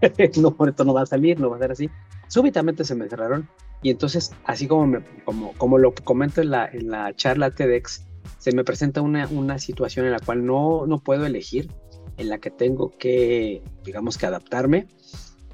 [0.36, 1.90] no, esto no va a salir, no va a ser así.
[2.28, 3.48] Súbitamente se me cerraron.
[3.82, 8.06] Y entonces, así como, me, como, como lo comento en la, en la charla TEDx,
[8.38, 11.70] se me presenta una, una situación en la cual no, no puedo elegir,
[12.16, 14.88] en la que tengo que, digamos que adaptarme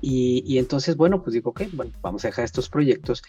[0.05, 3.23] Y, entonces, bueno, pues digo, ok, bueno, vamos a dejar estos proyectos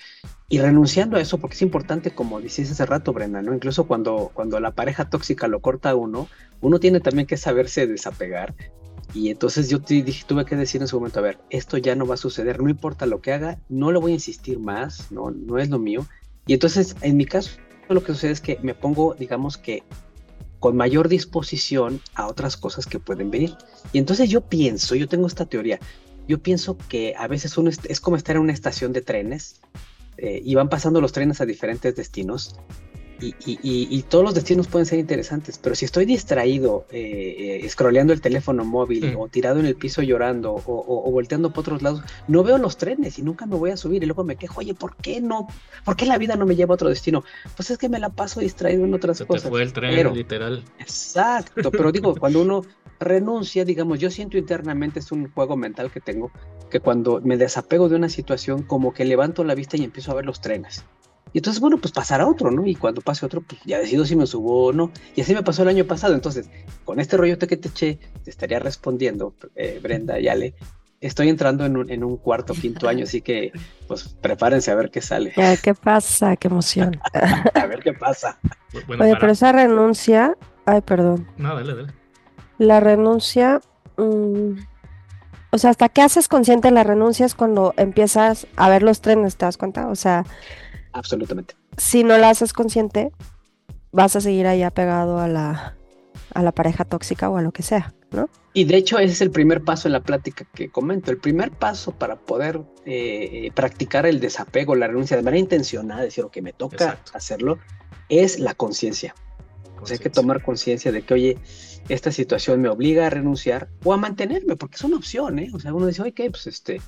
[0.49, 3.53] y renunciando a eso, porque es importante, como decías hace rato, Brenda, ¿no?
[3.53, 6.27] Incluso cuando, cuando la pareja tóxica lo corta uno,
[6.61, 8.55] uno tiene también que saberse desapegar.
[9.13, 12.07] Y entonces yo dije, tuve que decir en su momento, a ver, esto ya no
[12.07, 15.29] va a suceder, no importa lo que haga, no le voy a insistir más, no,
[15.29, 16.07] no es lo mío.
[16.47, 17.51] Y entonces, en mi caso,
[17.87, 19.83] lo que sucede es que me pongo, digamos que
[20.63, 23.53] con mayor disposición a otras cosas que pueden venir.
[23.91, 25.77] Y entonces yo pienso, yo tengo esta teoría,
[26.27, 29.61] yo pienso que a veces uno es, como estar en una estación de trenes
[30.17, 32.55] eh, y van pasando los trenes a diferentes destinos
[33.45, 38.21] y, todos los destinos pueden ser interesantes, pero si estoy distraído, eh, eh scrolleando el
[38.21, 42.57] teléfono móvil o tirado en el piso llorando o, volteando por otros lados, no veo
[42.57, 45.21] los trenes y nunca me voy a subir y luego me quejo, oye, ¿por qué
[45.21, 45.47] no?
[45.85, 47.23] ¿Por qué la vida no me lleva a otro destino?
[47.55, 49.49] Pues es que me la paso distraído en otras cosas.
[49.49, 50.63] fue el tren, literal.
[50.79, 52.63] Exacto, pero digo, cuando uno
[53.03, 56.31] renuncia, digamos, yo siento internamente, es un juego mental que tengo,
[56.69, 60.15] que cuando me desapego de una situación, como que levanto la vista y empiezo a
[60.15, 60.83] ver los trenes.
[61.33, 62.65] Y entonces, bueno, pues pasará otro, ¿no?
[62.67, 64.91] Y cuando pase otro, pues ya decido si me subo o no.
[65.15, 66.13] Y así me pasó el año pasado.
[66.13, 66.47] Entonces,
[66.85, 70.53] con este rollo que te eché, te estaría respondiendo, eh, Brenda y Ale.
[71.01, 73.51] Estoy entrando en un, en un cuarto, quinto año, así que,
[73.87, 75.33] pues, prepárense a ver qué sale.
[75.61, 76.35] ¿Qué pasa?
[76.37, 76.99] ¡Qué emoción!
[77.55, 78.39] a ver qué pasa.
[78.87, 80.37] Oye, pero esa renuncia...
[80.65, 81.27] Ay, perdón.
[81.37, 82.02] No, dale, dale.
[82.63, 83.61] La renuncia...
[83.97, 84.59] Mm,
[85.51, 89.37] o sea, ¿hasta qué haces consciente la renuncia es cuando empiezas a ver los trenes,
[89.37, 89.87] ¿te das cuenta?
[89.87, 90.25] O sea,
[90.93, 91.55] Absolutamente.
[91.77, 93.11] Si no la haces consciente,
[93.91, 95.75] vas a seguir ahí apegado a la,
[96.33, 98.29] a la pareja tóxica o a lo que sea, ¿no?
[98.53, 101.09] Y de hecho ese es el primer paso en la plática que comento.
[101.09, 106.25] El primer paso para poder eh, practicar el desapego, la renuncia de manera intencionada, decir,
[106.31, 107.57] que me toca hacerlo,
[108.09, 109.15] es la conciencia.
[109.85, 111.37] Sea, hay que tomar conciencia de que, oye,
[111.89, 115.49] esta situación me obliga a renunciar o a mantenerme, porque es una opción, ¿eh?
[115.53, 116.81] O sea, uno dice, oye, pues este,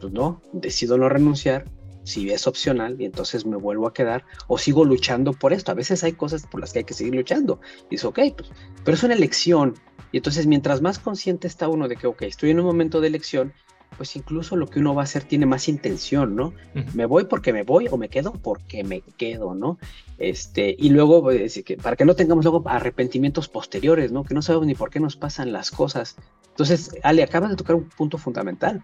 [0.00, 1.64] pues no, decido no renunciar,
[2.06, 5.72] si es opcional y entonces me vuelvo a quedar o sigo luchando por esto.
[5.72, 7.60] A veces hay cosas por las que hay que seguir luchando.
[7.90, 8.50] Y dice, ok, pues,
[8.84, 9.74] pero es una elección.
[10.12, 13.08] Y entonces mientras más consciente está uno de que, ok, estoy en un momento de
[13.08, 13.52] elección,
[13.96, 16.52] pues incluso lo que uno va a hacer tiene más intención, ¿no?
[16.94, 19.78] Me voy porque me voy o me quedo porque me quedo, ¿no?
[20.18, 24.24] Este, y luego, que para que no tengamos luego arrepentimientos posteriores, ¿no?
[24.24, 26.16] Que no sabemos ni por qué nos pasan las cosas.
[26.50, 28.82] Entonces, Ale, acabas de tocar un punto fundamental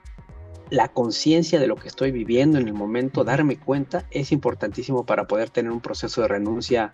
[0.73, 5.27] la conciencia de lo que estoy viviendo en el momento, darme cuenta, es importantísimo para
[5.27, 6.93] poder tener un proceso de renuncia,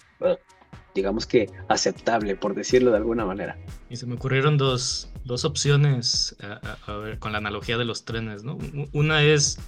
[0.96, 3.56] digamos que aceptable, por decirlo de alguna manera.
[3.88, 6.36] Y se me ocurrieron dos, dos opciones,
[6.86, 8.58] a, ver, con la analogía de los trenes, ¿no?
[8.92, 9.60] Una es,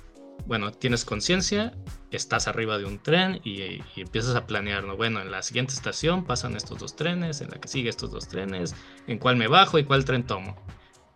[0.46, 1.72] bueno, tienes conciencia,
[2.10, 4.96] estás arriba de un tren y, y, empiezas a planear, ¿no?
[4.96, 8.26] Bueno, en la siguiente estación pasan estos dos trenes, en la que sigue estos dos
[8.26, 8.74] trenes,
[9.06, 10.56] en cuál me bajo y cuál tren tomo.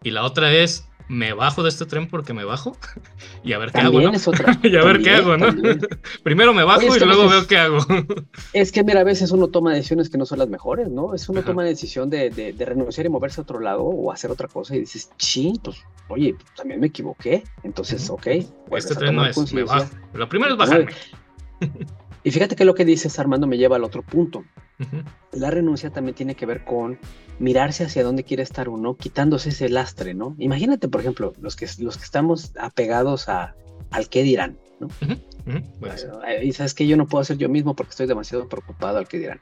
[0.05, 2.77] Y la otra es, me bajo de este tren porque me bajo
[3.43, 4.13] y a ver qué hago, ¿no?
[4.63, 5.47] y a ver qué hago, ¿no?
[6.23, 7.79] Primero me bajo y luego veo qué hago.
[8.53, 11.15] es que, mira, a veces uno toma decisiones que no son las mejores, ¿no?
[11.15, 14.31] Es uno toma la decisión de, de, renunciar y moverse a otro lado o hacer
[14.31, 17.43] otra cosa y dices, sí, pues, oye, también me equivoqué.
[17.63, 18.27] Entonces, ok.
[18.73, 19.91] Este tren no es, me bajo.
[20.13, 20.93] Lo primero es bajarme.
[22.23, 24.45] Y fíjate que lo que dices, Armando, me lleva al otro punto.
[25.33, 26.99] La renuncia también tiene que ver con
[27.39, 30.35] mirarse hacia dónde quiere estar uno, quitándose ese lastre, ¿no?
[30.39, 33.55] Imagínate, por ejemplo, los que, los que estamos apegados a,
[33.91, 34.89] al qué dirán, ¿no?
[36.43, 39.19] y sabes que yo no puedo ser yo mismo porque estoy demasiado preocupado al qué
[39.19, 39.41] dirán.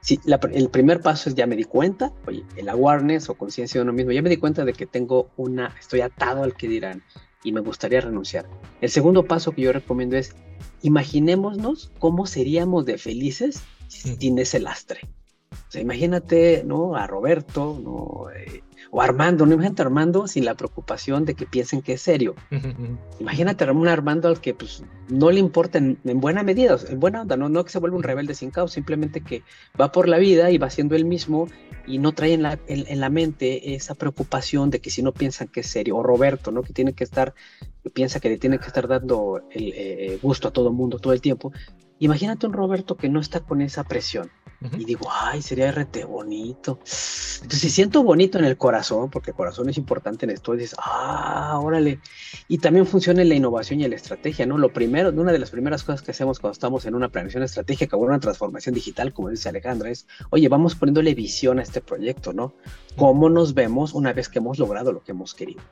[0.00, 0.20] Si
[0.52, 3.92] el primer paso es ya me di cuenta, oye, el awareness o conciencia de uno
[3.94, 7.02] mismo, ya me di cuenta de que tengo una, estoy atado al que dirán
[7.42, 8.46] y me gustaría renunciar.
[8.82, 10.34] El segundo paso que yo recomiendo es
[10.82, 15.00] imaginémonos cómo seríamos de felices sin ese lastre.
[15.74, 16.94] Sea, imagínate, ¿no?
[16.94, 18.30] A Roberto, ¿no?
[18.30, 22.00] Eh, o Armando, no imagínate a Armando sin la preocupación de que piensen que es
[22.00, 22.36] serio.
[23.18, 27.22] Imagínate a un Armando al que pues no le importa en, buena medida, en buena
[27.22, 27.48] onda, ¿no?
[27.48, 29.42] no que se vuelva un rebelde sin caos, simplemente que
[29.80, 31.48] va por la vida y va siendo el mismo
[31.88, 35.48] y no trae en la, en, la mente esa preocupación de que si no piensan
[35.48, 36.62] que es serio, o Roberto, ¿no?
[36.62, 37.34] Que tiene que estar,
[37.94, 41.12] piensa que le tiene que estar dando el eh, gusto a todo el mundo todo
[41.12, 41.50] el tiempo.
[41.98, 44.30] Imagínate un Roberto que no está con esa presión
[44.72, 46.78] y digo, ay, sería RT bonito.
[46.82, 50.76] Entonces, si siento bonito en el corazón, porque el corazón es importante en esto, dices,
[50.78, 52.00] ah, órale.
[52.48, 54.58] Y también funciona en la innovación y en la estrategia, ¿no?
[54.58, 57.96] Lo primero, una de las primeras cosas que hacemos cuando estamos en una planeación estratégica
[57.96, 62.32] o una transformación digital, como dice Alejandra, es, oye, vamos poniéndole visión a este proyecto,
[62.32, 62.54] ¿no?
[62.96, 65.62] ¿Cómo nos vemos una vez que hemos logrado lo que hemos querido?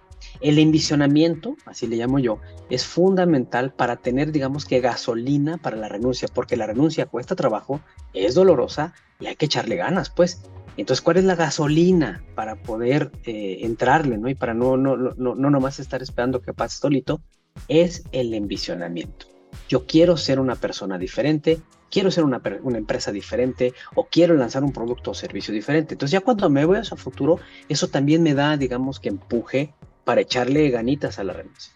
[0.40, 5.88] El envisionamiento, así le llamo yo, es fundamental para tener, digamos que, gasolina para la
[5.88, 7.80] renuncia, porque la renuncia cuesta trabajo,
[8.12, 10.42] es dolorosa y hay que echarle ganas, pues.
[10.76, 14.28] Entonces, ¿cuál es la gasolina para poder eh, entrarle, ¿no?
[14.28, 17.20] Y para no, no, no, no nomás estar esperando que pase solito,
[17.68, 19.26] es el envisionamiento.
[19.68, 21.60] Yo quiero ser una persona diferente,
[21.90, 25.94] quiero ser una, una, empresa diferente o quiero lanzar un producto o servicio diferente.
[25.94, 29.74] Entonces ya cuando me voy a ese futuro, eso también me da, digamos, que empuje
[30.04, 31.72] para echarle ganitas a la renuncia.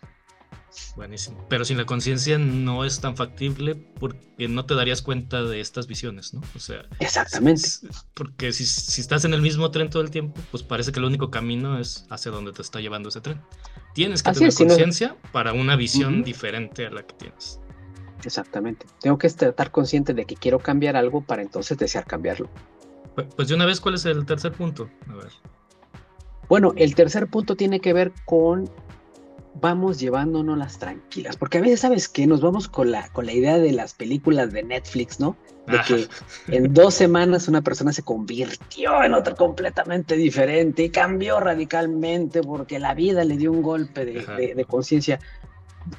[0.95, 1.45] Buenísimo.
[1.49, 5.87] Pero sin la conciencia no es tan factible porque no te darías cuenta de estas
[5.87, 6.43] visiones, ¿no?
[6.55, 6.85] O sea.
[7.01, 7.69] Exactamente.
[8.15, 11.07] Porque si, si, estás en el mismo tren todo el tiempo, pues parece que el
[11.07, 13.41] único camino es hacia donde te está llevando ese tren.
[13.95, 17.61] Tienes que tener conciencia para una visión diferente a la que tienes.
[18.25, 18.87] Exactamente.
[19.01, 22.51] Tengo que estar consciente de que quiero cambiar algo para entonces desear cambiarlo.
[23.37, 24.91] Pues de una vez, ¿cuál es el tercer punto?
[25.09, 25.33] A ver.
[26.49, 28.71] Bueno, el tercer punto tiene que ver con
[29.61, 32.27] vamos llevándonos las tranquilas, porque a veces, ¿sabes qué?
[32.27, 35.37] Nos vamos con la, con la idea de las películas de Netflix, ¿no?
[35.67, 36.09] De que
[36.55, 42.79] en dos semanas una persona se convirtió en otra completamente diferente y cambió radicalmente porque
[42.79, 45.19] la vida le dio un golpe de, de conciencia.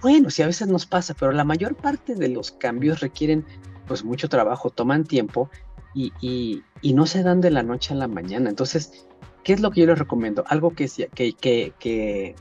[0.02, 3.46] Bueno, sí, a veces nos pasa, pero la mayor parte de los cambios requieren
[3.88, 5.50] pues mucho trabajo, toman tiempo
[5.94, 8.50] y, y, y no se dan de la noche a la mañana.
[8.50, 9.08] Entonces,
[9.48, 10.44] ¿qué es lo que yo les recomiendo?
[10.50, 12.36] Algo que, que, que, que,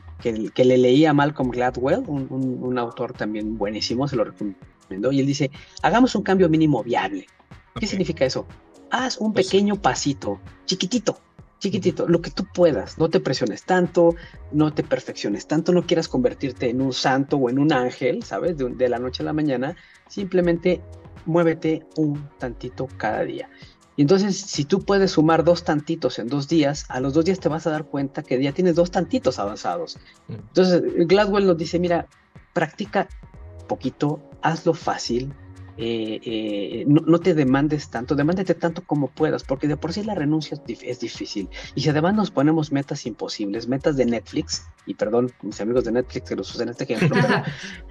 [0.52, 2.26] que, le leí a Malcolm Gladwell, un,
[2.60, 5.52] un, autor también buenísimo, se lo recomiendo, y él dice,
[5.82, 7.28] hagamos un cambio mínimo viable.
[7.78, 8.44] ¿Qué significa eso?
[8.90, 11.20] Haz un pues pequeño pasito, chiquitito,
[11.60, 14.16] chiquitito, lo que tú puedas, no te presiones tanto,
[14.50, 18.56] no te perfecciones tanto, no quieras convertirte en un santo o en un ángel, ¿sabes?
[18.56, 19.76] De, la noche a la mañana,
[20.08, 20.82] simplemente
[21.24, 23.48] muévete un tantito cada día.
[23.96, 27.40] Y entonces, si tú puedes sumar dos tantitos en dos días, a los dos días
[27.40, 29.98] te vas a dar cuenta que ya tienes dos tantitos avanzados.
[30.28, 32.06] Entonces, Gladwell nos dice, mira,
[32.52, 33.08] practica
[33.66, 35.32] poquito, hazlo fácil,
[35.78, 40.14] eh, eh, no, te demandes tanto, demándete tanto como puedas, porque de por sí la
[40.14, 41.48] renuncia es, difícil.
[41.74, 45.92] Y si además nos ponemos metas imposibles, metas de Netflix, y perdón, mis amigos de
[45.92, 47.20] Netflix que los usan este ejemplo,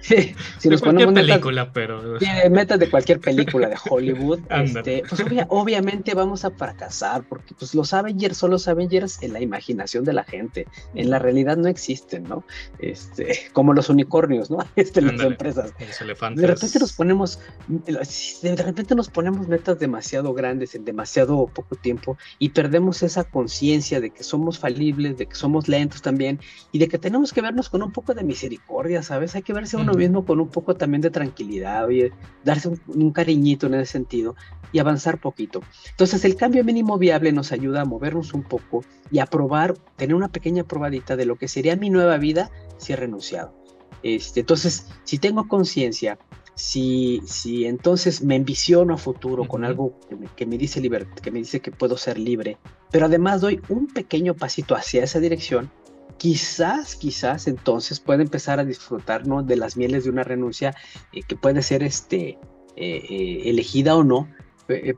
[0.58, 2.18] si nos ponemos película, pero...
[2.50, 7.92] metas de cualquier película de Hollywood, este, pues obviamente vamos a fracasar, porque pues los
[7.92, 12.24] Avengers son los Avengers en la imaginación de la gente, en la realidad no existen,
[12.24, 12.44] ¿no?
[12.78, 14.58] Este, como los unicornios, ¿no?
[14.74, 15.72] Este, las empresas.
[15.78, 17.38] De repente nos ponemos
[17.84, 24.00] de repente nos ponemos metas demasiado grandes en demasiado poco tiempo y perdemos esa conciencia
[24.00, 26.40] de que somos falibles, de que somos lentos también
[26.72, 29.34] y de que tenemos que vernos con un poco de misericordia, ¿sabes?
[29.34, 32.10] Hay que verse a uno mismo con un poco también de tranquilidad, y
[32.44, 34.34] darse un, cariñito en ese sentido
[34.72, 35.62] y avanzar poquito.
[35.90, 40.14] Entonces el cambio mínimo viable nos ayuda a movernos un poco y a probar, tener
[40.14, 43.54] una pequeña probadita de lo que sería mi nueva vida si he renunciado.
[44.02, 46.18] Este, entonces, si tengo conciencia
[46.56, 50.00] si, si entonces me envisiono a futuro con algo
[50.36, 50.80] que me, dice
[51.22, 52.56] que me dice que puedo ser libre,
[52.90, 55.70] pero además doy un pequeño pasito hacia esa dirección,
[56.16, 60.74] quizás, quizás entonces pueda empezar a disfrutar de las mieles de una renuncia
[61.12, 62.38] eh, que puede ser este,
[62.76, 64.26] eh, eh, elegida o no,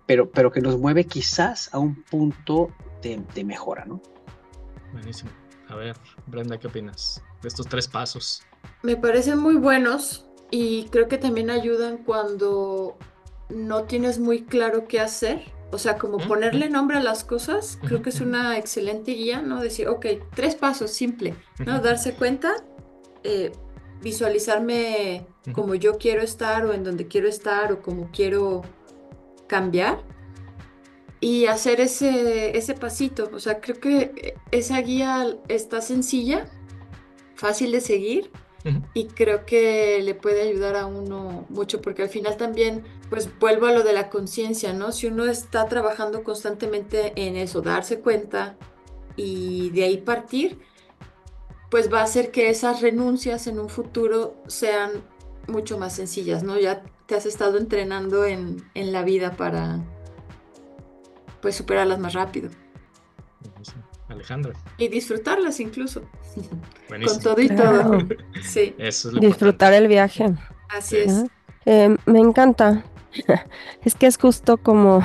[0.06, 2.70] pero, pero que nos mueve quizás a un punto
[3.02, 4.00] de, de mejora, ¿no?
[4.92, 5.30] Buenísimo.
[5.68, 5.96] A ver,
[6.28, 8.42] Brenda, ¿qué opinas de estos tres pasos?
[8.82, 12.96] Me parecen muy buenos y creo que también ayudan cuando
[13.50, 15.42] no tienes muy claro qué hacer.
[15.70, 19.60] O sea, como ponerle nombre a las cosas, creo que es una excelente guía, ¿no?
[19.60, 21.34] Decir, ok, tres pasos, simple,
[21.66, 21.80] ¿no?
[21.80, 22.54] Darse cuenta,
[23.22, 23.52] eh,
[24.00, 28.62] visualizarme como yo quiero estar o en donde quiero estar o como quiero
[29.46, 30.02] cambiar
[31.20, 33.28] y hacer ese, ese pasito.
[33.34, 36.46] O sea, creo que esa guía está sencilla,
[37.34, 38.30] fácil de seguir
[38.92, 43.66] y creo que le puede ayudar a uno mucho porque al final también, pues vuelvo
[43.66, 44.92] a lo de la conciencia, ¿no?
[44.92, 48.56] Si uno está trabajando constantemente en eso, darse cuenta
[49.16, 50.58] y de ahí partir,
[51.70, 55.02] pues va a hacer que esas renuncias en un futuro sean
[55.46, 56.58] mucho más sencillas, ¿no?
[56.58, 59.80] Ya te has estado entrenando en, en la vida para,
[61.40, 62.50] pues, superarlas más rápido.
[64.08, 64.54] Alejandra.
[64.78, 66.02] Y disfrutarlas incluso.
[66.88, 67.98] Con todo y todo.
[68.42, 68.74] Sí.
[69.20, 70.34] Disfrutar el viaje.
[70.70, 71.24] Así es.
[71.66, 72.84] Eh, me encanta.
[73.84, 75.00] es que es justo como,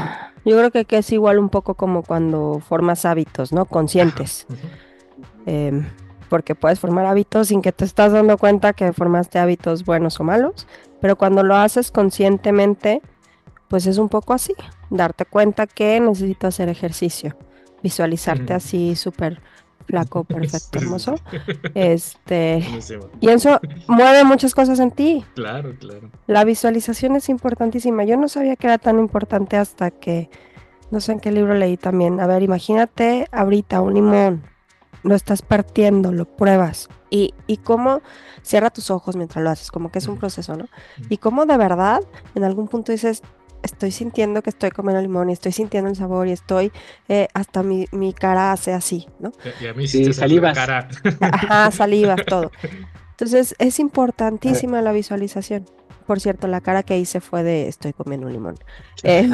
[0.46, 3.66] yo creo que, es igual un poco como cuando formas hábitos, ¿no?
[3.66, 4.48] Conscientes.
[5.46, 5.86] Em,
[6.30, 10.24] porque puedes formar hábitos sin que te estás dando cuenta que formaste hábitos buenos o
[10.24, 10.68] malos,
[11.02, 13.02] pero cuando lo haces conscientemente,
[13.68, 14.54] pues es un poco así,
[14.90, 17.36] darte cuenta que necesito hacer ejercicio
[17.84, 19.42] visualizarte así súper
[19.86, 21.16] flaco, perfecto, hermoso.
[21.76, 22.66] Este,
[23.20, 25.26] y eso mueve muchas cosas en ti.
[25.36, 26.10] Claro, claro.
[26.28, 28.04] La visualización es importantísima.
[28.04, 30.30] Yo no sabía que era tan importante hasta que
[30.92, 32.20] no sé en qué libro leí también.
[32.20, 34.44] A ver, imagínate ahorita un limón,
[35.04, 36.90] lo estás partiendo, lo pruebas.
[37.10, 38.02] Y, y cómo
[38.42, 40.66] cierra tus ojos mientras lo haces, como que es un proceso, ¿no?
[41.10, 42.02] Y cómo de verdad
[42.36, 43.22] en algún punto dices,
[43.64, 46.72] estoy sintiendo que estoy comiendo limón y estoy sintiendo el sabor y estoy,
[47.08, 49.32] eh, hasta mi, mi, cara hace así, ¿no?
[49.60, 50.56] Y a mí sí, salivas.
[50.56, 50.88] Cara.
[51.20, 52.52] Ajá, salivas, todo.
[53.12, 55.66] Entonces es importantísima la visualización.
[56.06, 58.56] Por cierto, la cara que hice fue de estoy comiendo un limón.
[59.06, 59.28] Eh,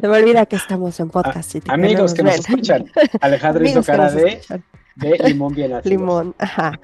[0.00, 1.50] se me olvida que estamos en podcast.
[1.50, 2.84] Si Amigos que nos escuchan,
[3.20, 4.40] Alejandro hizo cara de,
[4.94, 5.90] de, limón bien ácido.
[5.90, 6.78] Limón, ajá.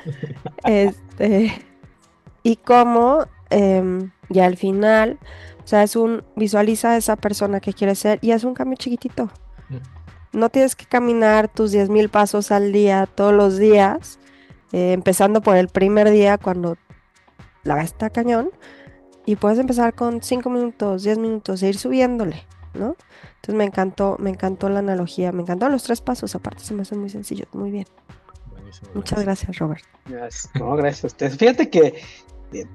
[0.64, 1.54] Este,
[2.42, 5.18] y cómo eh, ya al final,
[5.64, 8.76] o sea, es un, visualiza a esa persona que quieres ser y es un cambio
[8.76, 9.30] chiquitito.
[10.32, 14.18] No tienes que caminar tus 10.000 pasos al día, todos los días,
[14.72, 16.76] eh, empezando por el primer día cuando
[17.64, 18.50] la está cañón,
[19.26, 22.96] y puedes empezar con 5 minutos, 10 minutos e ir subiéndole, ¿no?
[23.42, 26.82] Entonces me encantó, me encantó la analogía, me encantaron los tres pasos, aparte se me
[26.82, 27.86] hacen muy sencillos, muy bien.
[28.50, 29.84] Buenísimo, Muchas gracias, Robert.
[30.54, 31.36] No, gracias a ustedes.
[31.36, 32.02] Fíjate que,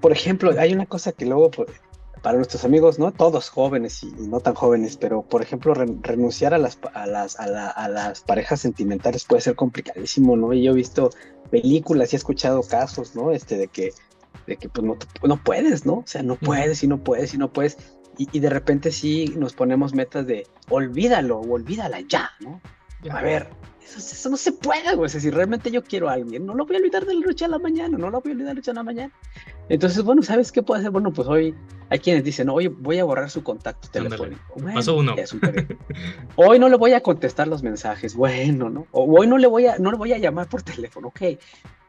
[0.02, 1.52] por ejemplo, hay una cosa que luego,
[2.22, 3.12] para nuestros amigos, ¿no?
[3.12, 7.48] Todos jóvenes y, no tan jóvenes, pero por ejemplo, renunciar a las, a, las, a,
[7.48, 10.54] la, a las parejas sentimentales puede ser complicadísimo, ¿no?
[10.54, 11.10] Y yo he visto
[11.50, 13.32] películas y he escuchado casos, ¿no?
[13.32, 13.94] Este, de que,
[14.46, 16.00] de que pues no, no puedes, ¿no?
[16.00, 17.78] O sea, no puedes y no puedes y no puedes.
[18.18, 22.62] Y, y de repente sí nos ponemos metas de olvídalo o olvídala ya, ¿no?
[23.10, 23.50] A ver,
[23.96, 25.06] eso, no se puede, güey.
[25.06, 27.26] O sea, si realmente yo quiero a alguien, no lo voy a olvidar de la
[27.26, 29.14] noche a la mañana, no lo voy a olvidar de la noche a la mañana.
[29.70, 30.92] Entonces, bueno, ¿sabes qué puedo hacer?
[30.92, 31.56] Bueno, pues hoy
[31.90, 34.42] hay quienes dicen, oye, voy a borrar su contacto telefónico.
[34.56, 35.16] Bueno, Paso uno.
[36.36, 38.88] hoy no le voy a contestar los mensajes, bueno, ¿no?
[38.92, 41.40] O hoy no le voy a, no le voy a llamar por teléfono, ok.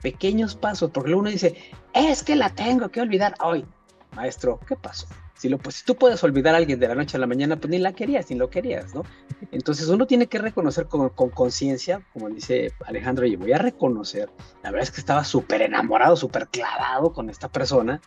[0.03, 1.57] Pequeños pasos, porque uno dice,
[1.95, 3.65] es que la tengo que olvidar hoy.
[4.15, 5.07] Maestro, ¿qué pasó?
[5.39, 7.57] Si, lo, pues, si tú puedes olvidar a alguien de la noche a la mañana,
[7.57, 9.05] pues ni la querías, ni lo querías, ¿no?
[9.53, 14.31] Entonces uno tiene que reconocer con conciencia, como dice Alejandro, yo voy a reconocer,
[14.63, 18.01] la verdad es que estaba súper enamorado, súper clavado con esta persona,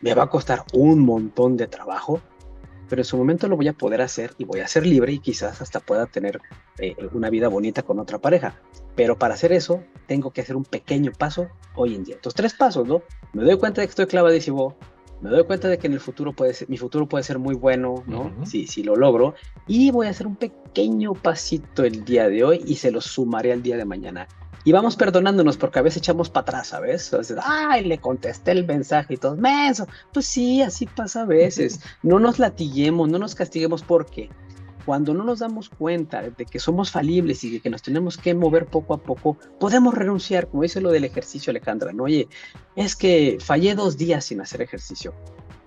[0.00, 2.20] me va a costar un montón de trabajo,
[2.88, 5.20] pero en su momento lo voy a poder hacer y voy a ser libre y
[5.20, 6.40] quizás hasta pueda tener
[6.78, 8.56] eh, una vida bonita con otra pareja.
[8.96, 12.16] Pero para hacer eso, tengo que hacer un pequeño paso hoy en día.
[12.16, 13.02] Estos tres pasos, ¿no?
[13.32, 14.74] Me doy cuenta de que estoy clavadísimo,
[15.20, 17.54] me doy cuenta de que en el futuro puede ser, mi futuro puede ser muy
[17.54, 18.32] bueno, ¿no?
[18.46, 19.34] si, si lo logro.
[19.66, 23.52] Y voy a hacer un pequeño pasito el día de hoy y se lo sumaré
[23.52, 24.26] al día de mañana.
[24.64, 27.14] Y vamos perdonándonos porque a veces echamos para atrás, ¿sabes?
[27.42, 29.86] Ay, le contesté el mensaje y todo, menso.
[30.12, 31.80] Pues sí, así pasa a veces.
[32.02, 34.30] No nos latiguemos, no nos castiguemos porque
[34.84, 38.34] cuando no nos damos cuenta de que somos falibles y de que nos tenemos que
[38.34, 42.04] mover poco a poco, podemos renunciar, como dice lo del ejercicio, Alejandra, ¿no?
[42.04, 42.28] Oye,
[42.76, 45.14] es que fallé dos días sin hacer ejercicio.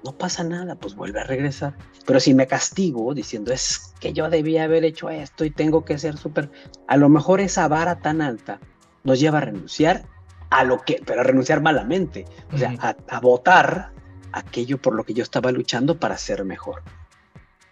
[0.03, 1.78] No pasa nada, pues vuelve a regresar.
[2.05, 5.97] Pero si me castigo diciendo, es que yo debía haber hecho esto y tengo que
[5.97, 6.51] ser súper,
[6.88, 8.59] a lo mejor esa vara tan alta
[9.03, 10.05] nos lleva a renunciar
[10.49, 13.91] a lo que, pero a renunciar malamente, o sea, a, a votar
[14.34, 16.84] aquello por lo que yo estaba luchando para ser mejor.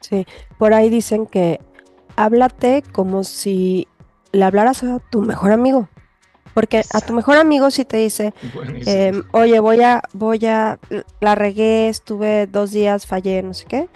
[0.02, 0.26] Sí,
[0.58, 1.60] por ahí dicen que
[2.16, 3.88] háblate como si
[4.32, 5.88] le hablaras a tu mejor amigo.
[6.54, 8.34] Porque a tu mejor amigo si te dice,
[8.86, 10.80] eh, oye, voy a, voy a,
[11.22, 13.90] la regué, estuve dos días, fallé, no sé qué.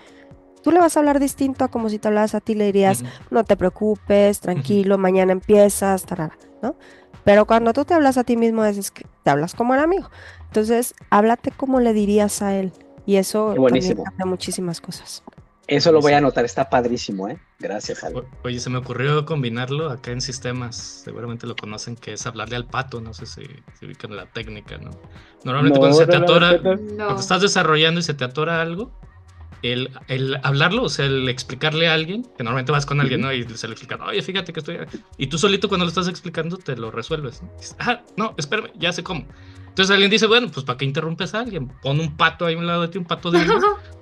[0.64, 3.03] Tú le vas a hablar distinto a como si te hablas a ti, le dirías,
[3.30, 6.76] no te preocupes, tranquilo, mañana empiezas, tarara, ¿no?
[7.24, 10.10] Pero cuando tú te hablas a ti mismo, es que te hablas como el amigo.
[10.47, 12.72] Entonces, háblate como le dirías a él.
[13.06, 15.24] Y eso también cambia muchísimas cosas.
[15.68, 17.39] Eso lo voy a anotar, está padrísimo, ¿eh?
[17.59, 18.24] Gracias, Ale.
[18.43, 22.68] Oye, se me ocurrió combinarlo acá en sistemas, seguramente lo conocen, que es hablarle al
[22.68, 23.41] pato, no sé si,
[23.80, 24.91] si ubican la técnica, ¿no?
[25.43, 28.91] Normalmente cuando se te atora, cuando estás desarrollando y se te atora algo,
[29.63, 33.34] el, el, hablarlo, o sea, el explicarle a alguien, que normalmente vas con alguien, ¿no?
[33.34, 34.78] Y se le explica, oye, fíjate que estoy...
[35.18, 37.41] Y tú solito cuando lo estás explicando te lo resuelves.
[37.80, 39.26] ah, no, espérame, ya sé cómo.
[39.76, 41.68] Entonces alguien dice, bueno, pues ¿para qué interrumpes a alguien?
[41.68, 43.46] Pon un pato ahí a un lado de ti, un pato de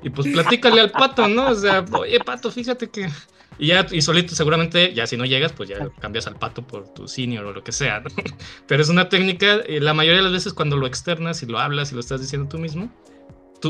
[0.04, 1.50] y pues platícale al pato, ¿no?
[1.50, 3.10] O sea, oye, pato, fíjate que...
[3.58, 6.94] Y ya, y solito seguramente, ya si no llegas, pues ya cambias al pato por
[6.94, 8.10] tu senior o lo que sea, ¿no?
[8.68, 11.58] Pero es una técnica, eh, la mayoría de las veces cuando lo externas y lo
[11.58, 12.94] hablas y lo estás diciendo tú mismo,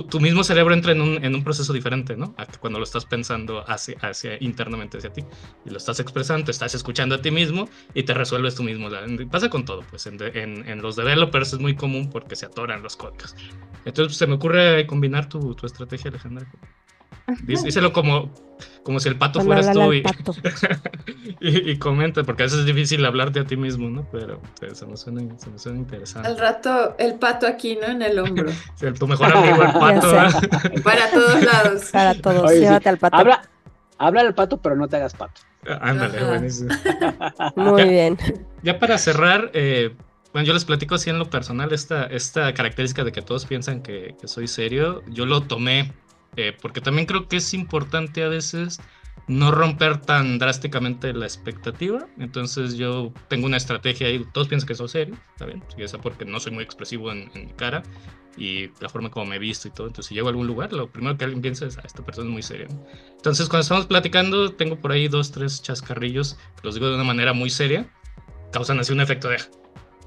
[0.01, 2.35] tu, mismo cerebro entra en un, en un, proceso diferente, ¿no?
[2.59, 5.23] cuando lo estás pensando hacia, hacia, internamente hacia ti.
[5.65, 8.89] Y lo estás expresando, estás escuchando a ti mismo y te resuelves tú mismo.
[9.29, 12.81] Pasa con todo, pues en, en, en los developers es muy común porque se atoran
[12.81, 13.35] los códigos.
[13.85, 16.47] Entonces pues, se me ocurre combinar tu, tu estrategia, Alejandra.
[17.43, 18.29] Díselo como,
[18.83, 20.03] como si el pato fueras tú y,
[21.39, 24.05] y, comenta, porque a veces es difícil hablarte a ti mismo, ¿no?
[24.11, 26.27] Pero pues, se, me suena, se, me suena, interesante.
[26.27, 27.87] Al rato el pato aquí, ¿no?
[27.87, 28.51] En el hombro.
[28.99, 30.11] tu mejor amigo el pato.
[30.83, 31.89] Para todos lados.
[31.91, 33.17] Para todos, llévate al pato.
[33.17, 33.49] Habla,
[33.97, 35.41] Habla al pato, pero no te hagas pato.
[35.67, 36.27] Ah, ándale, Ajá.
[36.27, 36.69] buenísimo.
[37.55, 38.17] Muy bien.
[38.63, 39.95] Ya para cerrar, eh,
[40.33, 43.81] bueno, yo les platico así en lo personal esta, esta característica de que todos piensan
[43.81, 45.03] que, que soy serio.
[45.07, 45.93] Yo lo tomé
[46.37, 48.79] eh, porque también creo que es importante a veces
[49.27, 52.07] no romper tan drásticamente la expectativa.
[52.17, 54.25] Entonces yo tengo una estrategia ahí.
[54.33, 55.63] Todos piensan que soy serio, ¿está bien?
[55.77, 57.83] Y eso porque no soy muy expresivo en, en cara
[58.35, 59.87] y la forma como me he visto y todo.
[59.87, 62.27] Entonces si llego a algún lugar, lo primero que alguien piensa es, ah, esta persona
[62.27, 62.67] es muy seria.
[63.15, 67.33] Entonces cuando estamos platicando, tengo por ahí dos, tres chascarrillos, los digo de una manera
[67.33, 67.87] muy seria,
[68.51, 69.37] causan así un efecto de...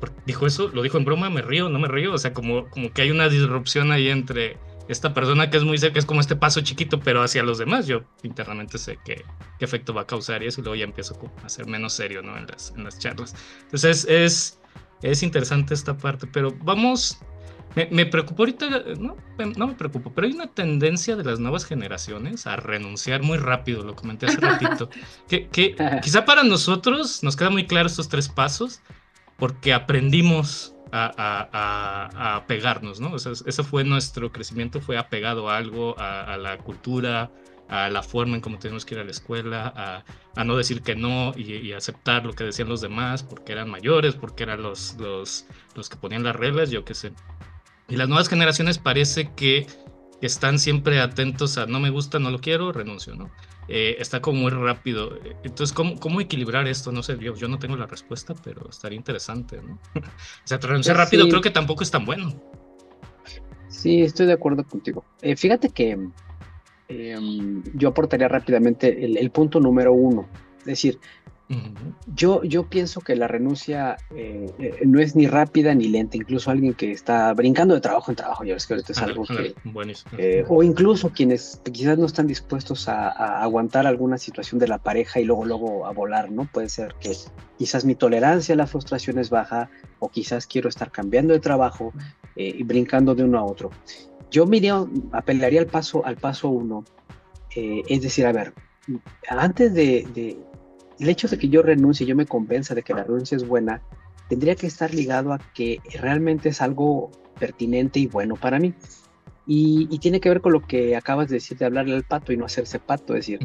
[0.00, 2.68] "¿Por- Dijo eso, lo dijo en broma, me río, no me río, o sea, como,
[2.68, 4.58] como que hay una disrupción ahí entre
[4.88, 7.86] esta persona que es muy que es como este paso chiquito, pero hacia los demás,
[7.86, 9.24] yo internamente sé qué,
[9.58, 12.22] qué efecto va a causar y eso, y luego ya empiezo a ser menos serio,
[12.22, 12.36] ¿no?
[12.36, 13.34] En las, en las charlas.
[13.62, 14.58] Entonces es,
[15.02, 17.18] es interesante esta parte, pero vamos,
[17.74, 18.68] me, me preocupa ahorita,
[18.98, 19.16] no,
[19.56, 23.82] no me preocupo, pero hay una tendencia de las nuevas generaciones a renunciar muy rápido,
[23.82, 24.88] lo comenté hace ratito,
[25.28, 28.80] que, que quizá para nosotros nos queda muy claro estos tres pasos
[29.36, 33.12] porque aprendimos a, pegarnos, ¿no?
[33.12, 37.30] O sea, ese fue nuestro crecimiento, fue apegado a algo, a, la cultura,
[37.68, 40.04] a la forma en cómo tenemos que ir a la escuela, a,
[40.40, 43.70] a no decir que no y, y aceptar lo que decían los demás porque eran
[43.70, 47.12] mayores, porque eran los, los, los que ponían las reglas, yo qué sé.
[47.88, 49.66] Y las nuevas generaciones parece que
[50.20, 53.30] están siempre atentos a no me gusta, no lo quiero, renuncio, ¿no?
[53.68, 55.18] Eh, está como muy rápido.
[55.42, 56.92] Entonces, ¿cómo, ¿cómo equilibrar esto?
[56.92, 59.74] No sé, yo, yo no tengo la respuesta, pero estaría interesante, ¿no?
[59.96, 60.00] o
[60.44, 61.30] sea, renunciar Pues rápido sí.
[61.30, 62.32] creo que tampoco es tan bueno.
[63.68, 65.04] Sí, estoy de acuerdo contigo.
[65.20, 65.98] Eh, fíjate que
[66.88, 70.28] em, yo aportaría rápidamente el, el punto número uno.
[70.60, 70.98] Es decir,
[72.14, 76.16] Yo, yo pienso que la renuncia eh, eh, no es ni rápida ni lenta.
[76.16, 79.24] Incluso alguien que está brincando de trabajo en trabajo, ya ves que ahorita es algo
[79.24, 79.54] que.
[80.18, 84.78] Eh, o incluso quienes quizás no están dispuestos a, a aguantar alguna situación de la
[84.78, 86.48] pareja y luego luego a volar, ¿no?
[86.52, 87.12] Puede ser que
[87.58, 89.70] quizás mi tolerancia a la frustración es baja
[90.00, 91.92] o quizás quiero estar cambiando de trabajo
[92.34, 93.70] eh, y brincando de uno a otro.
[94.30, 96.84] Yo me iría- apelaría al paso, al paso uno,
[97.54, 98.52] eh, es decir, a ver,
[99.28, 100.36] antes de, de-
[100.98, 103.82] el hecho de que yo renuncie, yo me convenza de que la renuncia es buena,
[104.28, 108.74] tendría que estar ligado a que realmente es algo pertinente y bueno para mí.
[109.48, 112.32] Y, y tiene que ver con lo que acabas de decir de hablarle al pato
[112.32, 113.38] y no hacerse pato, es decir,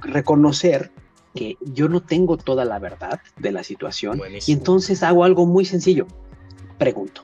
[0.00, 0.92] reconocer
[1.34, 5.64] que yo no tengo toda la verdad de la situación y entonces hago algo muy
[5.64, 6.06] sencillo,
[6.78, 7.22] pregunto.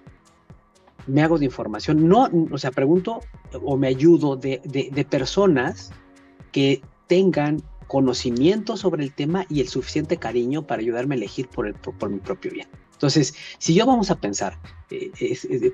[1.07, 3.21] Me hago de información, no, o sea, pregunto
[3.65, 5.93] o me ayudo de, de- de personas
[6.53, 11.67] que tengan conocimiento sobre el tema y el suficiente cariño para ayudarme a elegir por,
[11.67, 12.67] el, por mi propio bien.
[12.95, 14.59] Entonces, si yo vamos a pensar,
[14.91, 15.11] eh,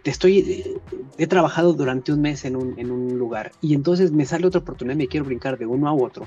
[0.02, 0.80] te estoy, eh,
[1.16, 4.62] he trabajado durante un mes en un, en un lugar y entonces me sale otra
[4.62, 6.26] oportunidad y me quiero brincar de uno a otro,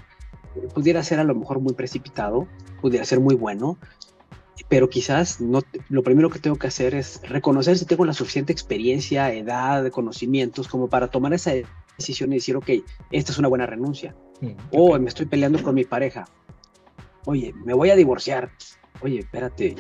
[0.74, 2.48] pudiera ser a lo mejor muy precipitado,
[2.80, 3.78] pudiera ser muy bueno,
[4.70, 8.54] pero quizás no, lo primero que tengo que hacer es reconocer si tengo la suficiente
[8.54, 11.52] experiencia, edad, conocimientos como para tomar esa
[11.98, 12.70] decisión y decir, ok,
[13.12, 14.16] esta es una buena renuncia.
[14.42, 16.26] Ujú, O me estoy peleando con mi pareja.
[17.26, 18.52] Oye, me voy a divorciar.
[19.02, 19.76] Oye, espérate,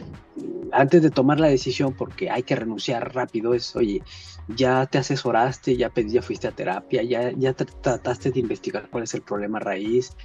[0.72, 4.01] antes de tomar la decisión, porque hay que renunciar rápido, es, oye,
[4.47, 8.89] ya te asesoraste, ya, pedí- ya fuiste a terapia, ya, ya tr- trataste de investigar
[8.89, 10.16] cuál es el problema raíz.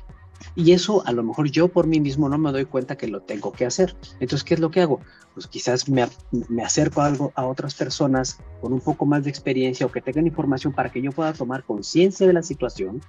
[0.55, 3.21] Y eso a lo mejor yo por mí mismo no me doy cuenta que lo
[3.21, 3.97] tengo que hacer.
[4.21, 5.01] Entonces, ¿qué es lo que hago?
[5.35, 6.07] Pues quizás me,
[6.49, 10.01] me acerco a, algo, a otras personas con un poco más de experiencia o que
[10.01, 13.01] tengan información para que yo pueda tomar conciencia de la situación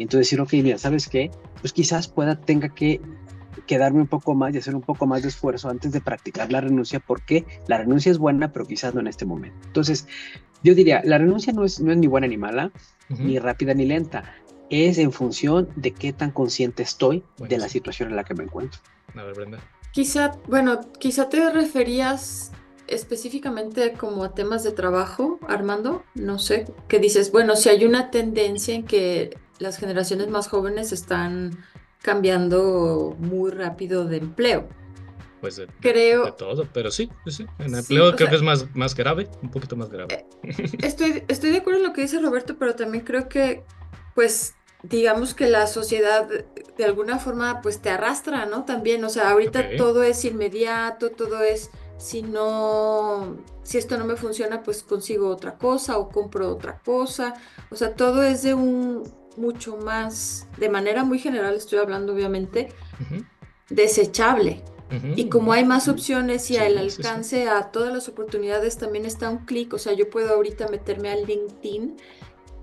[0.00, 1.30] y entonces decir, ok, mira, ¿sabes qué?
[1.60, 3.02] Pues quizás pueda, tenga que
[3.66, 6.62] quedarme un poco más y hacer un poco más de esfuerzo antes de practicar la
[6.62, 9.58] renuncia, porque la renuncia es buena, pero quizás no en este momento.
[9.66, 10.08] Entonces,
[10.62, 12.72] yo diría, la renuncia no es, no es ni buena ni mala,
[13.10, 14.24] ni rápida ni lenta.
[14.70, 18.44] Es en función de qué tan consciente estoy de la situación en la que me
[18.44, 18.80] encuentro.
[19.16, 19.58] A ver, Brenda.
[19.92, 22.52] Quizá, bueno, quizá te referías
[22.86, 28.10] específicamente como a temas de trabajo, Armando, no sé, que dices, bueno, si hay una
[28.10, 31.58] tendencia en que las generaciones más jóvenes están
[32.02, 34.68] cambiando muy rápido de empleo.
[35.40, 37.46] Pues de, de Creo, todo, pero sí, sí, sí.
[37.58, 40.26] En empleo creo sea- que es más, más grave, un poquito más grave.
[40.82, 43.64] estoy, estoy de acuerdo en lo que dice Roberto, pero también creo que,
[44.14, 48.64] pues, digamos que la sociedad de alguna forma, pues, te arrastra, ¿no?
[48.64, 54.16] También, o sea, ahorita todo es inmediato, todo es, si no, si esto no me
[54.16, 57.34] funciona, pues consigo otra cosa o compro otra cosa.
[57.70, 59.02] O sea, todo es de un
[59.36, 62.68] mucho más, de manera muy general, estoy hablando obviamente,
[63.68, 64.62] desechable.
[65.14, 66.96] Y como hay más opciones y Sí, al sí, sí.
[67.02, 71.10] alcance a todas las oportunidades también está un clic, o sea, yo puedo ahorita meterme
[71.10, 71.96] a LinkedIn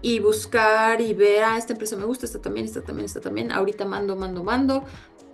[0.07, 3.51] y buscar y ver, ah, esta empresa me gusta, esta también, esta también, esta también.
[3.51, 4.85] Ahorita mando, mando, mando.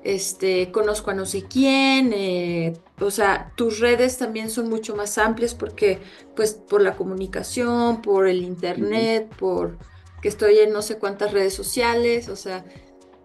[0.03, 5.19] Este, conozco a no sé quién, eh, o sea, tus redes también son mucho más
[5.19, 5.99] amplias porque,
[6.35, 9.77] pues, por la comunicación, por el internet, por
[10.23, 12.65] que estoy en no sé cuántas redes sociales, o sea,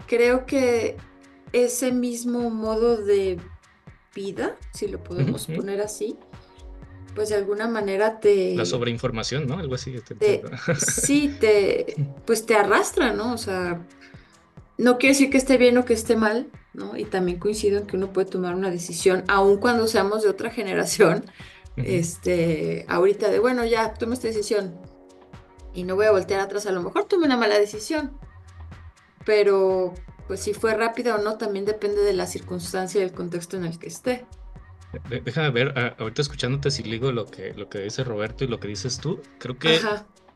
[0.07, 0.99] creo que
[1.53, 3.41] ese mismo modo de
[4.15, 6.19] vida, si lo podemos poner así,
[7.15, 8.55] pues de alguna manera te...
[8.55, 9.59] La sobreinformación, ¿no?
[9.59, 9.97] Algo así.
[10.77, 13.33] sí, te, pues te arrastra, ¿no?
[13.33, 13.85] O sea,
[14.77, 16.97] no quiere decir que esté bien o que esté mal, ¿no?
[16.97, 20.51] Y también coincido en que uno puede tomar una decisión, aun cuando seamos de otra
[20.51, 21.25] generación,
[21.77, 24.77] este, ahorita de, bueno, ya, toma esta decisión
[25.75, 28.19] y no voy a voltear atrás, a lo mejor tomé una mala decisión,
[29.25, 29.95] pero
[30.27, 33.65] pues si fue rápida o no también depende de la circunstancia y del contexto en
[33.65, 34.27] el que esté.
[35.11, 38.69] Déjame ver, ahorita escuchándote si ligo lo que, lo que dice Roberto y lo que
[38.69, 39.79] dices tú, creo que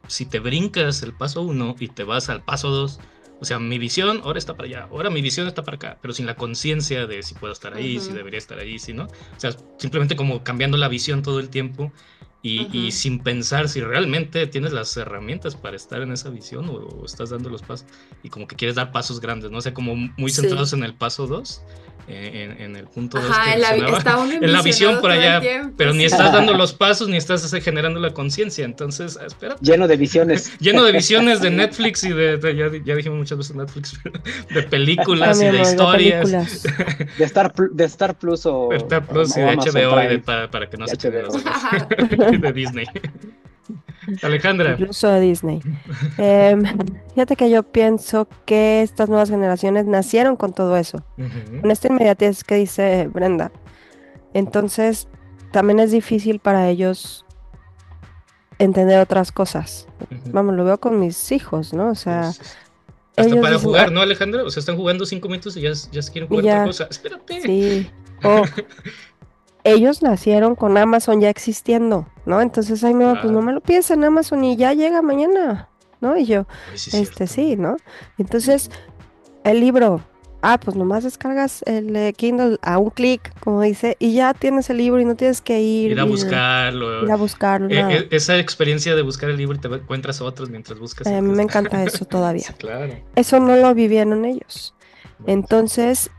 [0.09, 3.01] si te brincas el paso uno y te vas al paso dos,
[3.41, 6.15] o sea, mi visión ahora está para allá, ahora mi visión está para acá, pero
[6.15, 9.05] sin la conciencia de si puedo estar ahí, si debería estar ahí, si no.
[9.05, 11.93] O sea, simplemente como cambiando la visión todo el tiempo
[12.41, 17.31] y, sin pensar si realmente tienes las herramientas para estar en esa visión o, estás
[17.31, 17.87] dando los pasos
[18.23, 19.59] y como que quieres dar pasos grandes, ¿no?
[19.59, 21.63] O sea, como muy centrados en el paso dos
[22.09, 25.41] en, el punto de en, la, en la visión por allá,
[25.77, 29.57] pero ni estás dando los pasos ni estás generando la conciencia, entonces, espera.
[29.61, 30.53] Lleno de visiones.
[30.61, 33.99] Lleno de visiones de Netflix y de, ya, dijimos muchas veces Netflix,
[34.55, 36.33] de películas y de historias.
[37.19, 38.69] De, Star, de Star Plus o...
[38.71, 42.87] De Star Plus y de HBO para, para, que no se de Disney.
[44.23, 44.73] Alejandra.
[44.73, 45.61] Incluso de Disney.
[46.19, 46.63] Em,
[47.15, 51.05] fíjate que yo pienso que estas nuevas generaciones nacieron con todo eso.
[51.61, 53.53] Con esta inmediatez que dice Brenda.
[54.35, 55.09] Entonces,
[55.53, 57.25] también es difícil para ellos
[58.59, 59.87] entender otras cosas.
[60.27, 61.91] Vamos, lo veo con mis hijos, ¿no?
[61.91, 62.33] O sea.
[63.15, 64.43] Hasta para jugar, ah ¿no, Alejandra?
[64.43, 66.89] O sea, están jugando cinco minutos y ya, ya se quieren jugar otra cosa.
[66.91, 67.43] Espérate.
[67.43, 67.91] Sí.
[68.25, 68.45] O,
[69.65, 72.41] ellos nacieron con Amazon ya existiendo, ¿no?
[72.41, 75.69] Entonces, ay, no, pues no me lo pides en Amazon y ya llega mañana,
[76.01, 76.17] ¿no?
[76.17, 77.77] Y yo, este sí, ¿no?
[78.19, 78.71] Entonces,
[79.45, 80.01] el libro,
[80.43, 84.69] ah, pues nomás descargas el eh, Kindle a un clic, como dice, y ya tienes
[84.71, 85.93] el libro y no tienes que ir.
[85.93, 87.05] Ir a buscarlo.
[87.05, 87.69] Ir a buscarlo.
[87.71, 91.07] E, e, esa experiencia de buscar el libro y te encuentras a otros mientras buscas.
[91.07, 92.49] a mí me encanta eso todavía.
[92.59, 92.95] claro.
[93.15, 94.75] Eso no lo vivieron ellos.
[95.27, 96.11] Entonces,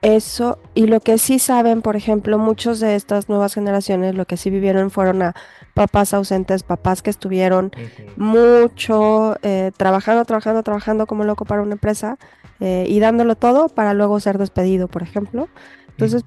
[0.00, 4.36] eso, y lo que sí saben, por ejemplo, muchos de estas nuevas generaciones, lo que
[4.36, 5.34] sí vivieron fueron a
[5.74, 7.72] papás ausentes, papás que estuvieron
[8.16, 12.16] mucho eh, trabajando, trabajando, trabajando como loco para una empresa
[12.60, 15.48] eh, y dándolo todo para luego ser despedido, por ejemplo.
[15.90, 16.24] Entonces,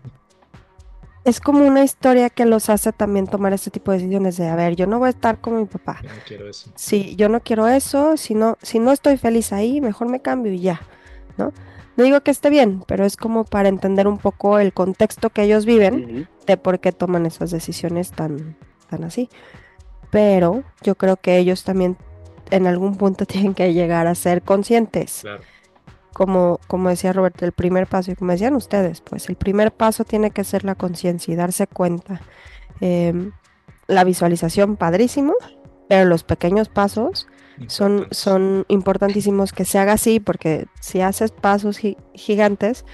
[1.24, 4.56] es como una historia que los hace también tomar este tipo de decisiones de, a
[4.56, 6.00] ver, yo no voy a estar como mi papá.
[6.04, 6.72] No quiero eso.
[6.76, 10.52] Sí, yo no quiero eso, si no, si no estoy feliz ahí, mejor me cambio
[10.52, 10.82] y ya,
[11.38, 11.54] ¿no?
[11.98, 15.44] No digo que esté bien, pero es como para entender un poco el contexto que
[15.44, 18.56] ellos viven de por qué toman esas decisiones tan,
[18.90, 19.30] tan así.
[20.10, 21.98] Pero yo creo que ellos también
[22.50, 25.24] en algún punto tienen que llegar a ser conscientes.
[26.14, 30.04] Como, como decía Roberto, el primer paso, y como decían ustedes, pues el primer paso
[30.04, 32.22] tiene que ser la conciencia y darse cuenta.
[32.82, 33.32] Em,
[33.88, 35.34] la visualización, padrísimo,
[35.88, 37.28] pero los pequeños pasos
[37.68, 41.80] son, son importantísimos que se haga así, porque si haces pasos
[42.14, 42.86] gigantes,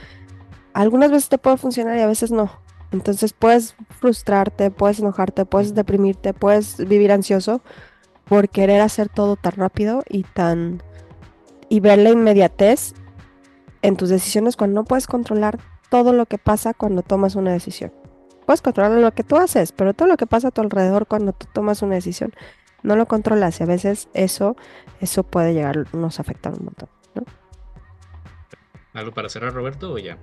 [0.74, 2.52] algunas veces te puede funcionar y a veces no.
[2.92, 7.62] Entonces puedes frustrarte, puedes enojarte, puedes deprimirte, puedes vivir ansioso
[8.26, 10.82] por querer hacer todo tan rápido y tan
[11.70, 12.94] y ver la inmediatez
[13.82, 15.60] en tus decisiones cuando no puedes controlar
[15.90, 17.92] todo lo que pasa cuando tomas una decisión.
[18.46, 21.34] Puedes controlar lo que tú haces, pero todo lo que pasa a tu alrededor cuando
[21.34, 22.32] tú tomas una decisión
[22.88, 24.56] no lo controlas y a veces eso,
[25.02, 26.90] eso puede llegar, nos afectar un montón.
[27.14, 27.24] ¿no?
[28.94, 30.18] ¿Algo para cerrar, Roberto, o ya?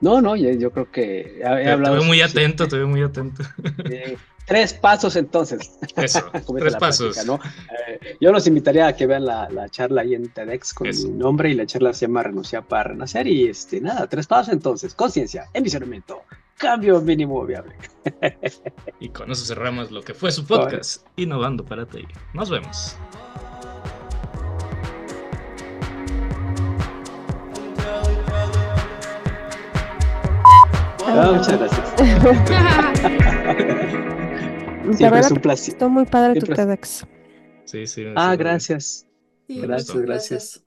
[0.00, 1.94] No, no, yo, creo que he, hablado.
[1.94, 3.42] Te veo muy atento, te veo muy atento.
[4.46, 5.78] tres pasos entonces.
[5.96, 7.16] Eso, tres pasos.
[7.18, 11.50] Eh, yo los invitaría a que vean la, charla ahí en TEDx con mi nombre
[11.50, 15.48] y la charla se llama Renunciar para Renacer y este, nada, tres pasos entonces, conciencia,
[15.52, 16.22] envisionamiento,
[16.56, 17.76] cambio mínimo viable.
[19.00, 22.06] y con eso cerramos lo que fue su podcast, Innovando para ti.
[22.32, 22.96] Nos vemos.
[31.06, 31.94] Ah, muchas gracias.
[34.96, 35.74] Siempre es un placer.
[35.74, 37.06] Estuvo muy padre tu TEDx.
[37.64, 38.04] Sí, sí.
[38.16, 39.06] Ah, gracias.
[39.48, 40.62] gracias, gracias.